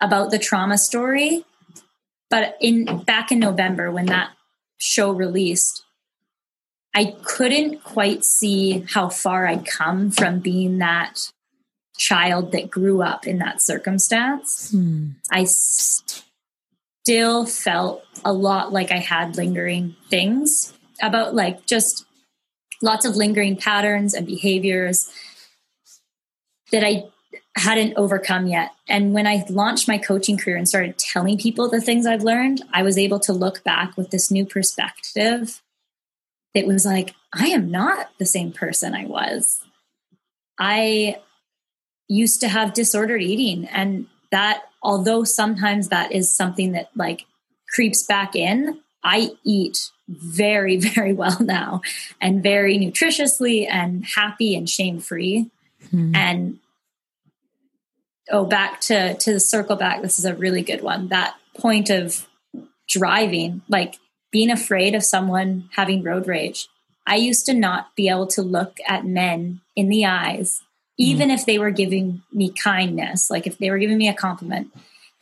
about 0.00 0.30
the 0.30 0.38
trauma 0.38 0.78
story 0.78 1.44
but 2.30 2.56
in 2.60 3.02
back 3.04 3.32
in 3.32 3.38
November 3.38 3.90
when 3.90 4.06
that 4.06 4.30
show 4.76 5.10
released, 5.10 5.84
I 6.94 7.16
couldn't 7.22 7.84
quite 7.84 8.24
see 8.24 8.84
how 8.88 9.08
far 9.08 9.46
I'd 9.46 9.66
come 9.66 10.10
from 10.10 10.40
being 10.40 10.78
that 10.78 11.30
child 11.96 12.52
that 12.52 12.70
grew 12.70 13.02
up 13.02 13.26
in 13.26 13.38
that 13.38 13.62
circumstance. 13.62 14.70
Hmm. 14.70 15.10
I 15.30 15.44
still 15.44 17.46
felt 17.46 18.04
a 18.24 18.32
lot 18.32 18.72
like 18.72 18.92
I 18.92 18.98
had 18.98 19.36
lingering 19.36 19.96
things 20.10 20.72
about 21.00 21.34
like 21.34 21.66
just 21.66 22.04
lots 22.82 23.04
of 23.04 23.16
lingering 23.16 23.56
patterns 23.56 24.14
and 24.14 24.26
behaviors 24.26 25.10
that 26.70 26.84
I 26.84 27.04
hadn't 27.56 27.94
overcome 27.96 28.46
yet. 28.46 28.72
And 28.88 29.12
when 29.12 29.26
I 29.26 29.44
launched 29.48 29.88
my 29.88 29.98
coaching 29.98 30.36
career 30.36 30.56
and 30.56 30.68
started 30.68 30.98
telling 30.98 31.38
people 31.38 31.68
the 31.68 31.80
things 31.80 32.06
I've 32.06 32.22
learned, 32.22 32.62
I 32.72 32.82
was 32.82 32.96
able 32.98 33.18
to 33.20 33.32
look 33.32 33.64
back 33.64 33.96
with 33.96 34.10
this 34.10 34.30
new 34.30 34.46
perspective. 34.46 35.60
It 36.54 36.66
was 36.66 36.86
like, 36.86 37.14
I 37.32 37.48
am 37.48 37.70
not 37.70 38.10
the 38.18 38.26
same 38.26 38.52
person 38.52 38.94
I 38.94 39.06
was. 39.06 39.60
I 40.58 41.20
used 42.08 42.40
to 42.40 42.48
have 42.48 42.74
disordered 42.74 43.22
eating. 43.22 43.66
And 43.66 44.06
that, 44.30 44.62
although 44.82 45.24
sometimes 45.24 45.88
that 45.88 46.12
is 46.12 46.34
something 46.34 46.72
that 46.72 46.90
like 46.96 47.26
creeps 47.68 48.02
back 48.02 48.34
in, 48.34 48.80
I 49.02 49.30
eat 49.44 49.90
very, 50.08 50.76
very 50.94 51.12
well 51.12 51.38
now 51.40 51.82
and 52.20 52.42
very 52.42 52.78
nutritiously 52.78 53.68
and 53.68 54.04
happy 54.04 54.56
and 54.56 54.68
shame 54.68 55.00
free. 55.00 55.50
Hmm. 55.90 56.14
And 56.14 56.58
oh 58.30 58.44
back 58.44 58.80
to 58.80 59.14
to 59.14 59.32
the 59.32 59.40
circle 59.40 59.76
back 59.76 60.02
this 60.02 60.18
is 60.18 60.24
a 60.24 60.34
really 60.34 60.62
good 60.62 60.82
one 60.82 61.08
that 61.08 61.36
point 61.56 61.90
of 61.90 62.26
driving 62.88 63.62
like 63.68 63.98
being 64.30 64.50
afraid 64.50 64.94
of 64.94 65.02
someone 65.02 65.68
having 65.76 66.02
road 66.02 66.26
rage 66.26 66.68
i 67.06 67.16
used 67.16 67.46
to 67.46 67.54
not 67.54 67.94
be 67.96 68.08
able 68.08 68.26
to 68.26 68.42
look 68.42 68.78
at 68.86 69.06
men 69.06 69.60
in 69.76 69.88
the 69.88 70.04
eyes 70.04 70.62
even 70.98 71.28
mm. 71.28 71.34
if 71.34 71.46
they 71.46 71.58
were 71.58 71.70
giving 71.70 72.22
me 72.32 72.50
kindness 72.50 73.30
like 73.30 73.46
if 73.46 73.58
they 73.58 73.70
were 73.70 73.78
giving 73.78 73.98
me 73.98 74.08
a 74.08 74.14
compliment 74.14 74.68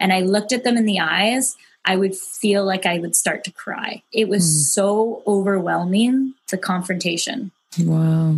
and 0.00 0.12
i 0.12 0.20
looked 0.20 0.52
at 0.52 0.64
them 0.64 0.76
in 0.76 0.86
the 0.86 1.00
eyes 1.00 1.56
i 1.86 1.96
would 1.96 2.14
feel 2.14 2.64
like 2.64 2.84
i 2.84 2.98
would 2.98 3.16
start 3.16 3.44
to 3.44 3.52
cry 3.52 4.02
it 4.12 4.28
was 4.28 4.44
mm. 4.44 4.74
so 4.74 5.22
overwhelming 5.26 6.34
the 6.50 6.58
confrontation 6.58 7.50
wow 7.80 8.36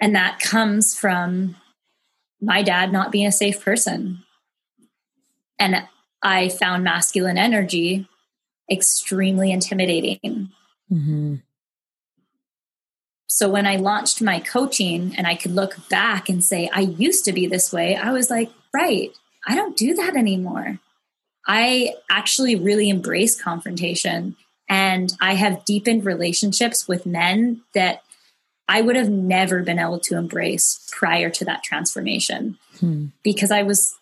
and 0.00 0.14
that 0.14 0.38
comes 0.40 0.96
from 0.96 1.56
my 2.40 2.62
dad 2.62 2.92
not 2.92 3.12
being 3.12 3.26
a 3.26 3.32
safe 3.32 3.64
person. 3.64 4.22
And 5.58 5.84
I 6.22 6.48
found 6.48 6.84
masculine 6.84 7.38
energy 7.38 8.06
extremely 8.70 9.50
intimidating. 9.50 10.50
Mm-hmm. 10.90 11.36
So 13.26 13.48
when 13.48 13.66
I 13.66 13.76
launched 13.76 14.22
my 14.22 14.40
coaching 14.40 15.14
and 15.16 15.26
I 15.26 15.34
could 15.34 15.52
look 15.52 15.88
back 15.88 16.28
and 16.28 16.42
say, 16.42 16.70
I 16.72 16.80
used 16.80 17.24
to 17.24 17.32
be 17.32 17.46
this 17.46 17.72
way, 17.72 17.96
I 17.96 18.12
was 18.12 18.30
like, 18.30 18.50
right, 18.72 19.10
I 19.46 19.54
don't 19.54 19.76
do 19.76 19.94
that 19.94 20.16
anymore. 20.16 20.78
I 21.48 21.94
actually 22.10 22.54
really 22.54 22.90
embrace 22.90 23.40
confrontation 23.40 24.36
and 24.68 25.12
I 25.20 25.34
have 25.34 25.64
deepened 25.64 26.04
relationships 26.04 26.86
with 26.86 27.06
men 27.06 27.62
that 27.74 28.02
I 28.68 28.82
would 28.82 28.96
have 28.96 29.08
never 29.08 29.62
been 29.62 29.78
able 29.78 29.98
to 30.00 30.18
embrace 30.18 30.86
prior 30.92 31.30
to 31.30 31.44
that 31.46 31.62
transformation 31.62 32.58
hmm. 32.78 33.06
because 33.22 33.50
I 33.50 33.62
was 33.62 33.96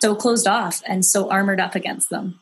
so 0.00 0.14
closed 0.14 0.46
off 0.46 0.82
and 0.86 1.04
so 1.04 1.28
armored 1.30 1.58
up 1.58 1.74
against 1.74 2.10
them. 2.10 2.38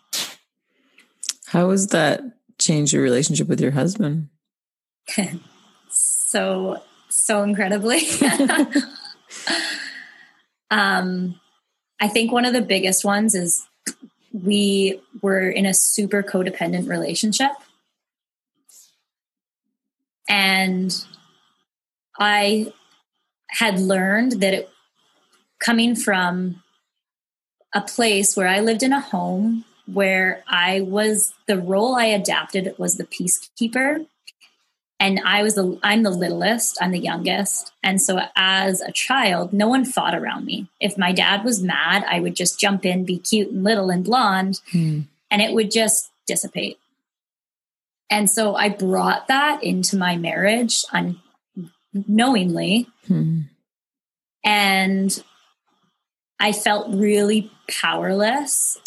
How 1.46 1.70
has 1.70 1.88
that 1.88 2.20
changed 2.58 2.92
your 2.92 3.02
relationship 3.02 3.48
with 3.48 3.60
your 3.60 3.70
husband? 3.70 4.28
so, 5.88 6.82
so 7.08 7.42
incredibly. 7.42 8.02
um, 10.70 11.40
I 12.00 12.08
think 12.08 12.32
one 12.32 12.44
of 12.44 12.52
the 12.52 12.62
biggest 12.62 13.04
ones 13.04 13.34
is 13.34 13.66
we 14.32 15.00
were 15.20 15.48
in 15.48 15.66
a 15.66 15.74
super 15.74 16.22
codependent 16.22 16.88
relationship. 16.88 17.52
And 20.28 20.94
I 22.18 22.72
had 23.48 23.78
learned 23.78 24.40
that 24.40 24.54
it 24.54 24.70
coming 25.60 25.94
from 25.94 26.62
a 27.74 27.80
place 27.80 28.36
where 28.36 28.48
I 28.48 28.60
lived 28.60 28.82
in 28.82 28.92
a 28.92 29.00
home 29.00 29.64
where 29.86 30.44
I 30.46 30.80
was 30.80 31.34
the 31.46 31.58
role 31.58 31.94
I 31.96 32.06
adapted 32.06 32.74
was 32.78 32.96
the 32.96 33.04
peacekeeper. 33.04 34.06
And 35.02 35.20
I 35.24 35.42
was 35.42 35.56
the 35.56 35.80
I'm 35.82 36.04
the 36.04 36.12
littlest, 36.12 36.78
I'm 36.80 36.92
the 36.92 36.98
youngest. 37.00 37.72
And 37.82 38.00
so 38.00 38.20
as 38.36 38.80
a 38.80 38.92
child, 38.92 39.52
no 39.52 39.66
one 39.66 39.84
fought 39.84 40.14
around 40.14 40.44
me. 40.44 40.68
If 40.78 40.96
my 40.96 41.10
dad 41.10 41.44
was 41.44 41.60
mad, 41.60 42.04
I 42.08 42.20
would 42.20 42.36
just 42.36 42.60
jump 42.60 42.86
in, 42.86 43.04
be 43.04 43.18
cute 43.18 43.50
and 43.50 43.64
little 43.64 43.90
and 43.90 44.04
blonde, 44.04 44.60
hmm. 44.70 45.00
and 45.28 45.42
it 45.42 45.54
would 45.54 45.72
just 45.72 46.12
dissipate. 46.28 46.78
And 48.10 48.30
so 48.30 48.54
I 48.54 48.68
brought 48.68 49.26
that 49.26 49.64
into 49.64 49.96
my 49.96 50.16
marriage 50.16 50.84
on 50.92 51.20
knowingly. 51.92 52.86
Hmm. 53.08 53.40
And 54.44 55.24
I 56.38 56.52
felt 56.52 56.94
really 56.94 57.50
powerless. 57.68 58.78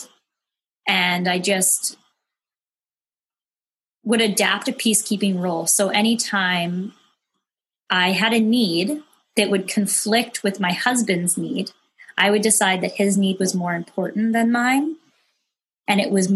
And 0.87 1.27
I 1.27 1.39
just 1.39 1.97
would 4.05 4.21
adapt 4.21 4.67
a 4.67 4.71
peacekeeping 4.71 5.41
role. 5.41 5.67
So 5.67 5.89
anytime 5.89 6.93
I 7.89 8.11
had 8.11 8.33
a 8.33 8.39
need 8.39 9.01
that 9.35 9.49
would 9.49 9.67
conflict 9.67 10.43
with 10.43 10.59
my 10.59 10.71
husband's 10.71 11.37
need, 11.37 11.71
I 12.17 12.29
would 12.29 12.43
decide 12.43 12.81
that 12.81 12.93
his 12.93 13.17
need 13.17 13.39
was 13.39 13.55
more 13.55 13.73
important 13.73 14.31
than 14.31 14.51
mine. 14.51 14.95
And 15.87 15.99
it 15.99 16.11
was 16.11 16.31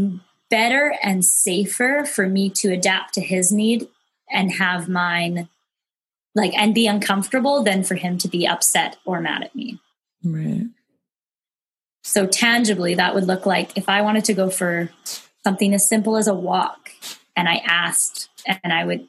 better 0.49 0.95
and 1.01 1.23
safer 1.23 2.05
for 2.05 2.27
me 2.27 2.49
to 2.49 2.73
adapt 2.73 3.13
to 3.13 3.21
his 3.21 3.51
need 3.51 3.87
and 4.29 4.51
have 4.53 4.89
mine 4.89 5.47
like 6.35 6.53
and 6.55 6.75
be 6.75 6.87
uncomfortable 6.87 7.63
than 7.63 7.83
for 7.83 7.95
him 7.95 8.17
to 8.17 8.27
be 8.27 8.47
upset 8.47 8.97
or 9.05 9.21
mad 9.21 9.43
at 9.43 9.55
me. 9.55 9.79
Right. 10.23 10.67
So 12.03 12.25
tangibly 12.25 12.95
that 12.95 13.13
would 13.13 13.25
look 13.25 13.45
like 13.45 13.77
if 13.77 13.89
I 13.89 14.01
wanted 14.01 14.25
to 14.25 14.33
go 14.33 14.49
for 14.49 14.89
something 15.43 15.73
as 15.73 15.87
simple 15.87 16.17
as 16.17 16.27
a 16.27 16.33
walk 16.33 16.91
and 17.39 17.47
I 17.47 17.61
asked 17.65 18.27
and 18.45 18.73
I 18.73 18.83
would 18.83 19.07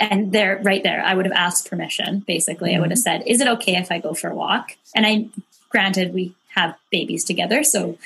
and 0.00 0.32
there 0.32 0.60
right 0.64 0.82
there 0.82 1.02
I 1.04 1.14
would 1.14 1.24
have 1.24 1.34
asked 1.34 1.70
permission 1.70 2.20
basically. 2.26 2.70
Mm-hmm. 2.70 2.78
I 2.78 2.80
would 2.80 2.90
have 2.90 2.98
said, 2.98 3.22
"Is 3.26 3.40
it 3.40 3.46
okay 3.46 3.76
if 3.76 3.92
I 3.92 4.00
go 4.00 4.12
for 4.12 4.28
a 4.28 4.34
walk?" 4.34 4.76
And 4.94 5.06
I 5.06 5.28
granted 5.68 6.12
we 6.12 6.34
have 6.54 6.74
babies 6.90 7.24
together, 7.24 7.62
so 7.62 7.96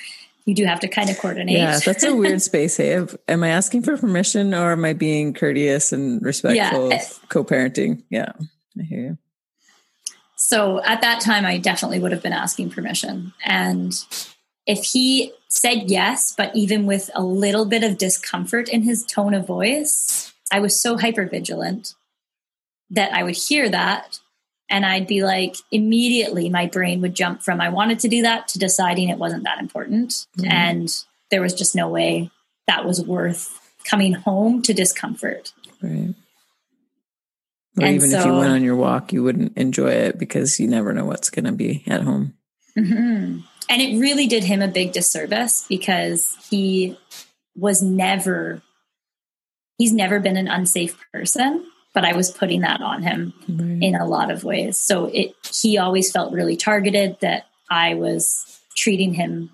you 0.45 0.55
do 0.55 0.67
have 0.67 0.81
to 0.81 0.89
kind 0.89 1.09
of 1.09 1.19
coordinate. 1.19 1.57
Yeah, 1.57 1.79
that's 1.79 2.05
a 2.05 2.15
weird 2.15 2.43
space. 2.51 2.77
Hey, 2.77 3.07
am 3.27 3.43
I 3.43 3.49
asking 3.49 3.83
for 3.83 3.97
permission 3.97 4.53
or 4.53 4.73
am 4.73 4.85
I 4.85 4.93
being 4.93 5.33
courteous 5.33 5.93
and 5.93 6.21
respectful 6.23 6.91
yeah. 6.91 6.97
of 6.97 7.29
co-parenting? 7.31 8.03
Yeah, 8.11 8.33
I 8.79 8.83
hear 8.83 9.01
you. 9.01 9.19
So 10.37 10.83
at 10.85 11.01
that 11.01 11.23
time, 11.23 11.47
I 11.47 11.57
definitely 11.57 12.01
would 12.01 12.13
have 12.13 12.23
been 12.23 12.35
asking 12.35 12.69
permission. 12.69 13.33
And 13.43 13.95
if 14.67 14.85
he 14.85 15.33
said 15.49 15.91
yes, 15.91 16.35
but 16.37 16.55
even 16.55 16.87
with 16.87 17.11
a 17.15 17.23
little 17.23 17.65
bit 17.65 17.85
of 17.85 17.99
discomfort 17.99 18.69
in 18.69 18.83
his 18.83 19.05
tone 19.05 19.35
of 19.35 19.47
voice, 19.47 20.33
I 20.51 20.61
was 20.61 20.81
so 20.81 20.97
hyper 20.97 21.27
vigilant 21.27 21.95
that 22.91 23.13
I 23.13 23.23
would 23.23 23.37
hear 23.37 23.69
that 23.69 24.21
and 24.71 24.87
I'd 24.87 25.07
be 25.07 25.23
like, 25.23 25.57
immediately 25.71 26.49
my 26.49 26.67
brain 26.67 27.01
would 27.03 27.15
jump 27.15 27.43
from 27.43 27.61
I 27.61 27.69
wanted 27.69 27.99
to 28.01 28.09
do 28.09 28.23
that 28.23 28.49
to 28.49 28.59
deciding 28.59 29.09
it 29.09 29.19
wasn't 29.19 29.45
that 29.45 29.61
important. 29.61 30.27
Mm-hmm. 30.39 30.51
And 30.51 31.05
there 31.31 31.43
was 31.43 31.55
just 31.55 31.75
no 31.75 31.89
way 31.89 32.31
that 32.67 32.85
was 32.85 33.03
worth 33.03 33.61
coming 33.85 34.15
home 34.15 34.63
to 34.63 34.73
discomfort. 34.73 35.53
Right. 35.83 36.15
Or 37.79 37.85
and 37.85 37.97
even 37.97 38.11
so, 38.11 38.19
if 38.21 38.27
you 38.27 38.33
went 38.33 38.53
on 38.53 38.63
your 38.63 38.77
walk, 38.77 39.13
you 39.13 39.23
wouldn't 39.23 39.57
enjoy 39.59 39.91
it 39.91 40.19
because 40.19 40.59
you 40.61 40.69
never 40.69 40.93
know 40.93 41.05
what's 41.05 41.31
going 41.31 41.45
to 41.45 41.53
be 41.53 41.83
at 41.87 42.03
home. 42.03 42.35
Mm-hmm. 42.79 43.41
And 43.69 43.81
it 43.81 43.99
really 43.99 44.27
did 44.27 44.45
him 44.45 44.63
a 44.63 44.69
big 44.69 44.93
disservice 44.93 45.65
because 45.69 46.37
he 46.51 46.99
was 47.57 47.83
never, 47.83 48.63
he's 49.79 49.93
never 49.93 50.21
been 50.21 50.37
an 50.37 50.49
unsafe 50.49 50.99
person 51.13 51.67
but 51.95 52.05
I 52.05 52.15
was 52.15 52.31
putting 52.31 52.63
that 52.63 52.83
on 52.83 53.03
him 53.03 53.33
right. 53.49 53.79
in 53.81 53.95
a 53.95 54.05
lot 54.05 54.31
of 54.31 54.43
ways. 54.43 54.77
So 54.77 55.07
it 55.07 55.35
he 55.63 55.79
always 55.79 56.11
felt 56.11 56.33
really 56.33 56.57
targeted 56.57 57.19
that 57.21 57.47
I 57.71 57.95
was 57.95 58.61
treating 58.75 59.15
him 59.15 59.51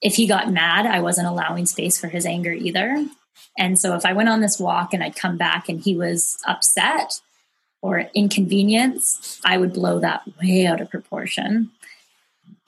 if 0.00 0.14
he 0.14 0.26
got 0.26 0.52
mad, 0.52 0.86
I 0.86 1.00
wasn't 1.00 1.26
allowing 1.26 1.66
space 1.66 1.98
for 1.98 2.06
his 2.06 2.24
anger 2.24 2.52
either. 2.52 3.04
And 3.58 3.78
so 3.78 3.96
if 3.96 4.06
I 4.06 4.12
went 4.12 4.28
on 4.28 4.40
this 4.40 4.60
walk 4.60 4.94
and 4.94 5.02
I'd 5.02 5.16
come 5.16 5.36
back 5.36 5.68
and 5.68 5.80
he 5.80 5.96
was 5.96 6.38
upset 6.46 7.20
or 7.82 8.04
inconvenienced, 8.14 9.40
I 9.44 9.58
would 9.58 9.72
blow 9.72 9.98
that 9.98 10.22
way 10.40 10.66
out 10.66 10.80
of 10.80 10.90
proportion 10.90 11.70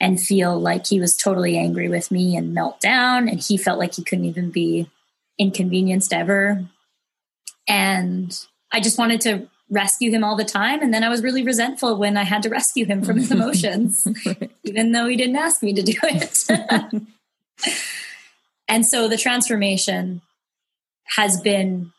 and 0.01 0.19
feel 0.19 0.59
like 0.59 0.87
he 0.87 0.99
was 0.99 1.15
totally 1.15 1.57
angry 1.57 1.87
with 1.87 2.11
me 2.11 2.35
and 2.35 2.53
melt 2.53 2.81
down 2.81 3.29
and 3.29 3.39
he 3.39 3.55
felt 3.55 3.79
like 3.79 3.95
he 3.95 4.03
couldn't 4.03 4.25
even 4.25 4.51
be 4.51 4.89
inconvenienced 5.37 6.11
ever 6.11 6.65
and 7.67 8.45
I 8.71 8.79
just 8.79 8.97
wanted 8.97 9.21
to 9.21 9.47
rescue 9.69 10.11
him 10.11 10.23
all 10.23 10.35
the 10.35 10.45
time. 10.45 10.81
And 10.81 10.93
then 10.93 11.03
I 11.03 11.09
was 11.09 11.23
really 11.23 11.43
resentful 11.43 11.97
when 11.97 12.17
I 12.17 12.23
had 12.23 12.43
to 12.43 12.49
rescue 12.49 12.85
him 12.85 13.03
from 13.03 13.17
his 13.17 13.31
emotions, 13.37 14.07
even 14.63 14.91
though 14.91 15.07
he 15.07 15.15
didn't 15.15 15.37
ask 15.37 15.63
me 15.63 15.73
to 15.73 15.81
do 15.81 15.97
it. 16.03 17.01
and 18.67 18.85
so 18.85 19.07
the 19.07 19.17
transformation 19.17 20.21
has 21.05 21.39
been 21.39 21.91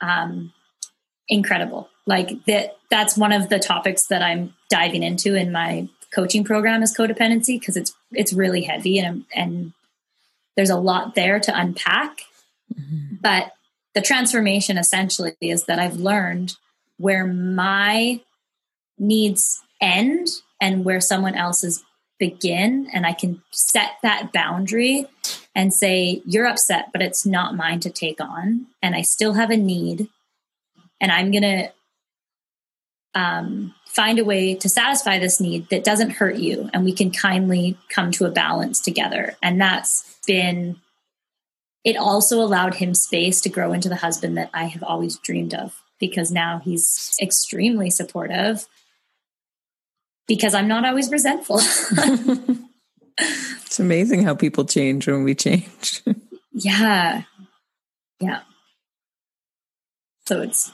um, 0.00 0.52
incredible. 1.28 1.88
Like 2.06 2.44
that, 2.46 2.76
that's 2.90 3.16
one 3.16 3.32
of 3.32 3.48
the 3.48 3.60
topics 3.60 4.06
that 4.06 4.22
I'm 4.22 4.54
diving 4.68 5.04
into 5.04 5.36
in 5.36 5.52
my 5.52 5.88
coaching 6.14 6.44
program 6.44 6.82
is 6.82 6.96
codependency 6.96 7.58
because 7.58 7.76
it's 7.76 7.94
it's 8.12 8.32
really 8.32 8.62
heavy 8.62 8.98
and 8.98 9.24
and 9.34 9.72
there's 10.56 10.70
a 10.70 10.78
lot 10.78 11.14
there 11.14 11.40
to 11.40 11.58
unpack. 11.58 12.22
Mm-hmm. 12.74 13.16
But 13.20 13.52
the 13.94 14.02
transformation 14.02 14.78
essentially 14.78 15.34
is 15.40 15.64
that 15.64 15.78
I've 15.78 15.96
learned 15.96 16.56
where 16.98 17.26
my 17.26 18.20
needs 18.98 19.62
end 19.80 20.28
and 20.60 20.84
where 20.84 21.00
someone 21.00 21.34
else's 21.34 21.82
begin. 22.18 22.88
And 22.92 23.04
I 23.04 23.12
can 23.12 23.42
set 23.50 23.92
that 24.02 24.32
boundary 24.32 25.06
and 25.54 25.74
say, 25.74 26.22
You're 26.24 26.46
upset, 26.46 26.90
but 26.92 27.02
it's 27.02 27.26
not 27.26 27.56
mine 27.56 27.80
to 27.80 27.90
take 27.90 28.20
on. 28.20 28.66
And 28.80 28.94
I 28.94 29.02
still 29.02 29.34
have 29.34 29.50
a 29.50 29.56
need. 29.56 30.08
And 31.00 31.10
I'm 31.10 31.32
going 31.32 31.42
to 31.42 31.72
um, 33.14 33.74
find 33.94 34.18
a 34.18 34.24
way 34.24 34.54
to 34.54 34.68
satisfy 34.68 35.18
this 35.18 35.40
need 35.40 35.68
that 35.68 35.84
doesn't 35.84 36.10
hurt 36.10 36.36
you. 36.36 36.70
And 36.72 36.84
we 36.84 36.92
can 36.92 37.10
kindly 37.10 37.76
come 37.90 38.10
to 38.12 38.24
a 38.24 38.30
balance 38.30 38.80
together. 38.80 39.36
And 39.42 39.60
that's 39.60 40.18
been 40.26 40.80
it 41.84 41.96
also 41.96 42.40
allowed 42.40 42.74
him 42.74 42.94
space 42.94 43.40
to 43.40 43.48
grow 43.48 43.72
into 43.72 43.88
the 43.88 43.96
husband 43.96 44.38
that 44.38 44.50
I 44.54 44.66
have 44.66 44.84
always 44.84 45.18
dreamed 45.18 45.52
of 45.52 45.82
because 45.98 46.30
now 46.30 46.60
he's 46.64 47.16
extremely 47.20 47.90
supportive 47.90 48.66
because 50.28 50.54
I'm 50.54 50.68
not 50.68 50.84
always 50.84 51.10
resentful. 51.10 51.58
it's 53.18 53.80
amazing 53.80 54.22
how 54.22 54.34
people 54.34 54.64
change 54.64 55.08
when 55.08 55.24
we 55.24 55.34
change. 55.34 56.02
yeah. 56.52 57.22
Yeah. 58.20 58.42
So 60.26 60.40
it's 60.40 60.70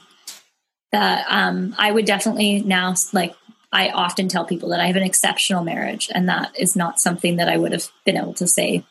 that 0.91 1.25
um 1.29 1.75
I 1.77 1.91
would 1.91 2.05
definitely 2.05 2.61
now 2.61 2.95
like 3.13 3.35
I 3.71 3.89
often 3.89 4.27
tell 4.27 4.45
people 4.45 4.69
that 4.69 4.79
I 4.79 4.87
have 4.87 4.95
an 4.95 5.03
exceptional 5.03 5.63
marriage 5.63 6.09
and 6.13 6.27
that 6.29 6.51
is 6.57 6.75
not 6.75 6.99
something 6.99 7.35
that 7.35 7.49
I 7.49 7.57
would 7.57 7.71
have 7.71 7.87
been 8.05 8.17
able 8.17 8.33
to 8.35 8.47
say 8.47 8.83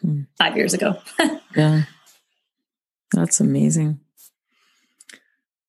Hmm. 0.00 0.22
five 0.38 0.56
years 0.56 0.74
ago. 0.74 0.98
yeah. 1.56 1.82
That's 3.12 3.40
amazing. 3.40 4.00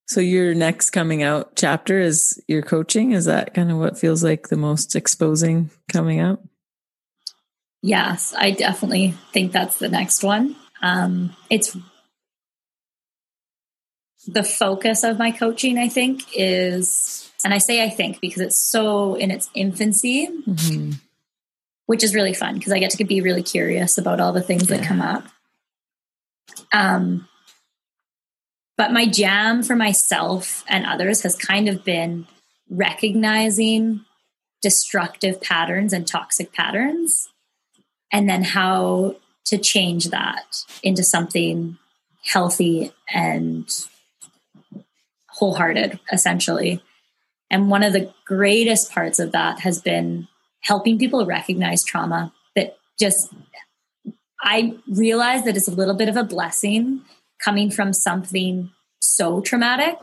So 0.07 0.21
your 0.21 0.53
next 0.53 0.91
coming 0.91 1.21
out 1.23 1.55
chapter 1.55 1.99
is 1.99 2.41
your 2.47 2.61
coaching. 2.61 3.11
Is 3.11 3.25
that 3.25 3.53
kind 3.53 3.71
of 3.71 3.77
what 3.77 3.97
feels 3.97 4.23
like 4.23 4.47
the 4.47 4.57
most 4.57 4.95
exposing 4.95 5.69
coming 5.91 6.19
out? 6.19 6.41
Yes, 7.81 8.33
I 8.37 8.51
definitely 8.51 9.15
think 9.33 9.51
that's 9.51 9.79
the 9.79 9.89
next 9.89 10.23
one. 10.23 10.55
Um, 10.81 11.35
it's 11.49 11.75
the 14.27 14.43
focus 14.43 15.03
of 15.03 15.17
my 15.17 15.31
coaching, 15.31 15.77
I 15.77 15.89
think, 15.89 16.23
is, 16.33 17.31
and 17.43 17.53
I 17.53 17.57
say 17.57 17.83
I 17.83 17.89
think 17.89 18.19
because 18.19 18.41
it's 18.41 18.59
so 18.59 19.15
in 19.15 19.31
its 19.31 19.49
infancy. 19.53 20.27
Mm-hmm 20.27 20.91
which 21.87 22.03
is 22.03 22.13
really 22.13 22.33
fun 22.33 22.53
because 22.53 22.71
I 22.71 22.79
get 22.79 22.91
to 22.91 23.03
be 23.05 23.21
really 23.21 23.41
curious 23.41 23.97
about 23.97 24.19
all 24.19 24.33
the 24.33 24.41
things 24.41 24.69
yeah. 24.69 24.77
that 24.77 24.85
come 24.85 25.01
up. 25.01 25.23
Um, 26.71 27.27
but 28.77 28.91
my 28.91 29.07
jam 29.07 29.63
for 29.63 29.75
myself 29.75 30.63
and 30.67 30.85
others 30.85 31.23
has 31.23 31.35
kind 31.35 31.67
of 31.67 31.83
been 31.83 32.27
recognizing 32.69 34.01
destructive 34.61 35.41
patterns 35.41 35.93
and 35.93 36.05
toxic 36.05 36.53
patterns, 36.53 37.29
and 38.11 38.29
then 38.29 38.43
how 38.43 39.15
to 39.45 39.57
change 39.57 40.09
that 40.09 40.57
into 40.83 41.03
something 41.03 41.77
healthy 42.25 42.91
and 43.09 43.69
wholehearted, 45.37 45.99
essentially. 46.11 46.81
And 47.49 47.69
one 47.69 47.83
of 47.83 47.93
the 47.93 48.13
greatest 48.25 48.91
parts 48.91 49.19
of 49.19 49.31
that 49.31 49.59
has 49.61 49.81
been 49.81 50.27
helping 50.61 50.97
people 50.97 51.25
recognize 51.25 51.83
trauma 51.83 52.33
that 52.55 52.77
just 52.99 53.33
I 54.41 54.75
realize 54.87 55.45
that 55.45 55.57
it's 55.57 55.67
a 55.67 55.75
little 55.75 55.95
bit 55.95 56.09
of 56.09 56.17
a 56.17 56.23
blessing 56.23 57.01
coming 57.43 57.71
from 57.71 57.93
something 57.93 58.71
so 58.99 59.41
traumatic 59.41 59.97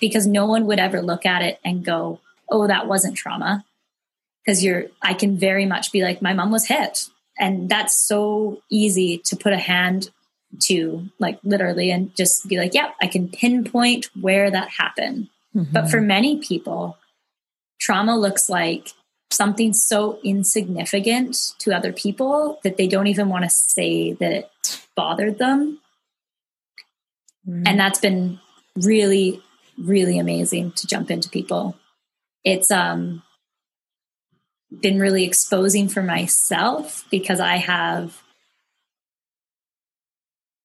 because 0.00 0.26
no 0.26 0.46
one 0.46 0.66
would 0.66 0.78
ever 0.78 1.00
look 1.02 1.24
at 1.24 1.42
it 1.42 1.58
and 1.64 1.84
go, 1.84 2.20
"Oh, 2.50 2.66
that 2.66 2.86
wasn't 2.86 3.16
trauma." 3.16 3.64
Because 4.44 4.64
you're 4.64 4.86
I 5.02 5.14
can 5.14 5.38
very 5.38 5.66
much 5.66 5.92
be 5.92 6.02
like, 6.02 6.20
"My 6.20 6.32
mom 6.32 6.50
was 6.50 6.66
hit." 6.66 7.06
And 7.38 7.68
that's 7.68 7.96
so 8.06 8.62
easy 8.70 9.18
to 9.26 9.36
put 9.36 9.52
a 9.52 9.58
hand 9.58 10.10
to 10.58 11.08
like 11.18 11.38
literally 11.44 11.90
and 11.90 12.14
just 12.16 12.48
be 12.48 12.58
like, 12.58 12.74
"Yep, 12.74 12.84
yeah, 12.88 12.94
I 13.00 13.06
can 13.06 13.28
pinpoint 13.28 14.10
where 14.20 14.50
that 14.50 14.68
happened." 14.70 15.28
Mm-hmm. 15.54 15.72
But 15.72 15.90
for 15.90 16.00
many 16.00 16.38
people, 16.38 16.98
trauma 17.80 18.18
looks 18.18 18.48
like 18.48 18.92
something 19.30 19.72
so 19.72 20.18
insignificant 20.24 21.54
to 21.58 21.72
other 21.72 21.92
people 21.92 22.58
that 22.64 22.76
they 22.76 22.88
don't 22.88 23.06
even 23.06 23.28
want 23.28 23.44
to 23.44 23.50
say 23.50 24.12
that 24.14 24.32
it 24.32 24.50
bothered 24.96 25.38
them. 25.38 25.78
Mm. 27.48 27.62
And 27.66 27.80
that's 27.80 28.00
been 28.00 28.40
really, 28.76 29.42
really 29.78 30.18
amazing 30.18 30.72
to 30.72 30.86
jump 30.86 31.10
into 31.10 31.30
people. 31.30 31.76
It's 32.44 32.70
um 32.70 33.22
been 34.80 35.00
really 35.00 35.24
exposing 35.24 35.88
for 35.88 36.02
myself 36.02 37.04
because 37.10 37.40
I 37.40 37.56
have 37.56 38.22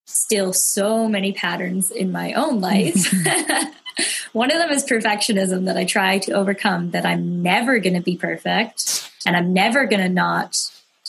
still 0.06 0.54
so 0.54 1.08
many 1.08 1.34
patterns 1.34 1.92
in 1.92 2.12
my 2.12 2.34
own 2.34 2.62
life. 2.62 3.14
One 4.34 4.52
of 4.52 4.58
them 4.58 4.70
is 4.72 4.86
perfectionism 4.86 5.66
that 5.66 5.78
I 5.78 5.86
try 5.86 6.20
to 6.20 6.34
overcome, 6.34 6.92
that 6.92 7.06
I'm 7.06 7.42
never 7.42 7.80
going 7.80 7.96
to 7.96 8.02
be 8.02 8.18
perfect 8.18 9.10
and 9.26 9.36
I'm 9.36 9.54
never 9.54 9.86
going 9.86 10.02
to 10.02 10.10
not 10.10 10.58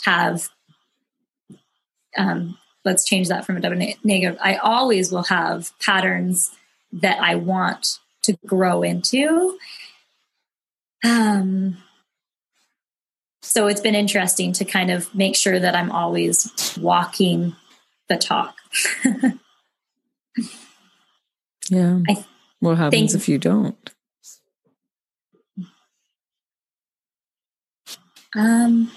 have. 0.05 0.49
Um, 2.17 2.57
let's 2.85 3.05
change 3.05 3.29
that 3.29 3.45
from 3.45 3.57
a 3.57 3.61
double 3.61 3.77
negative. 3.77 4.39
I 4.41 4.57
always 4.57 5.13
will 5.13 5.25
have 5.25 5.73
patterns 5.81 6.51
that 6.93 7.21
I 7.21 7.35
want 7.35 7.99
to 8.23 8.39
grow 8.47 8.83
into. 8.83 9.59
Um, 11.05 11.77
so 13.43 13.67
it's 13.67 13.81
been 13.81 13.95
interesting 13.95 14.53
to 14.55 14.65
kind 14.65 14.91
of 14.91 15.15
make 15.15 15.37
sure 15.37 15.59
that 15.59 15.75
I'm 15.75 15.91
always 15.91 16.77
walking 16.81 17.55
the 18.09 18.17
talk. 18.17 18.55
yeah. 21.71 22.01
I 22.09 22.25
what 22.61 22.79
happens 22.79 23.13
think, 23.13 23.23
if 23.23 23.29
you 23.29 23.39
don't? 23.39 23.91
Um, 28.35 28.91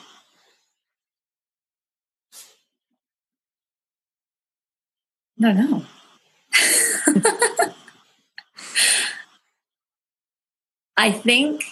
no, 5.38 5.52
no. 5.54 5.86
I 10.98 11.12
think 11.12 11.64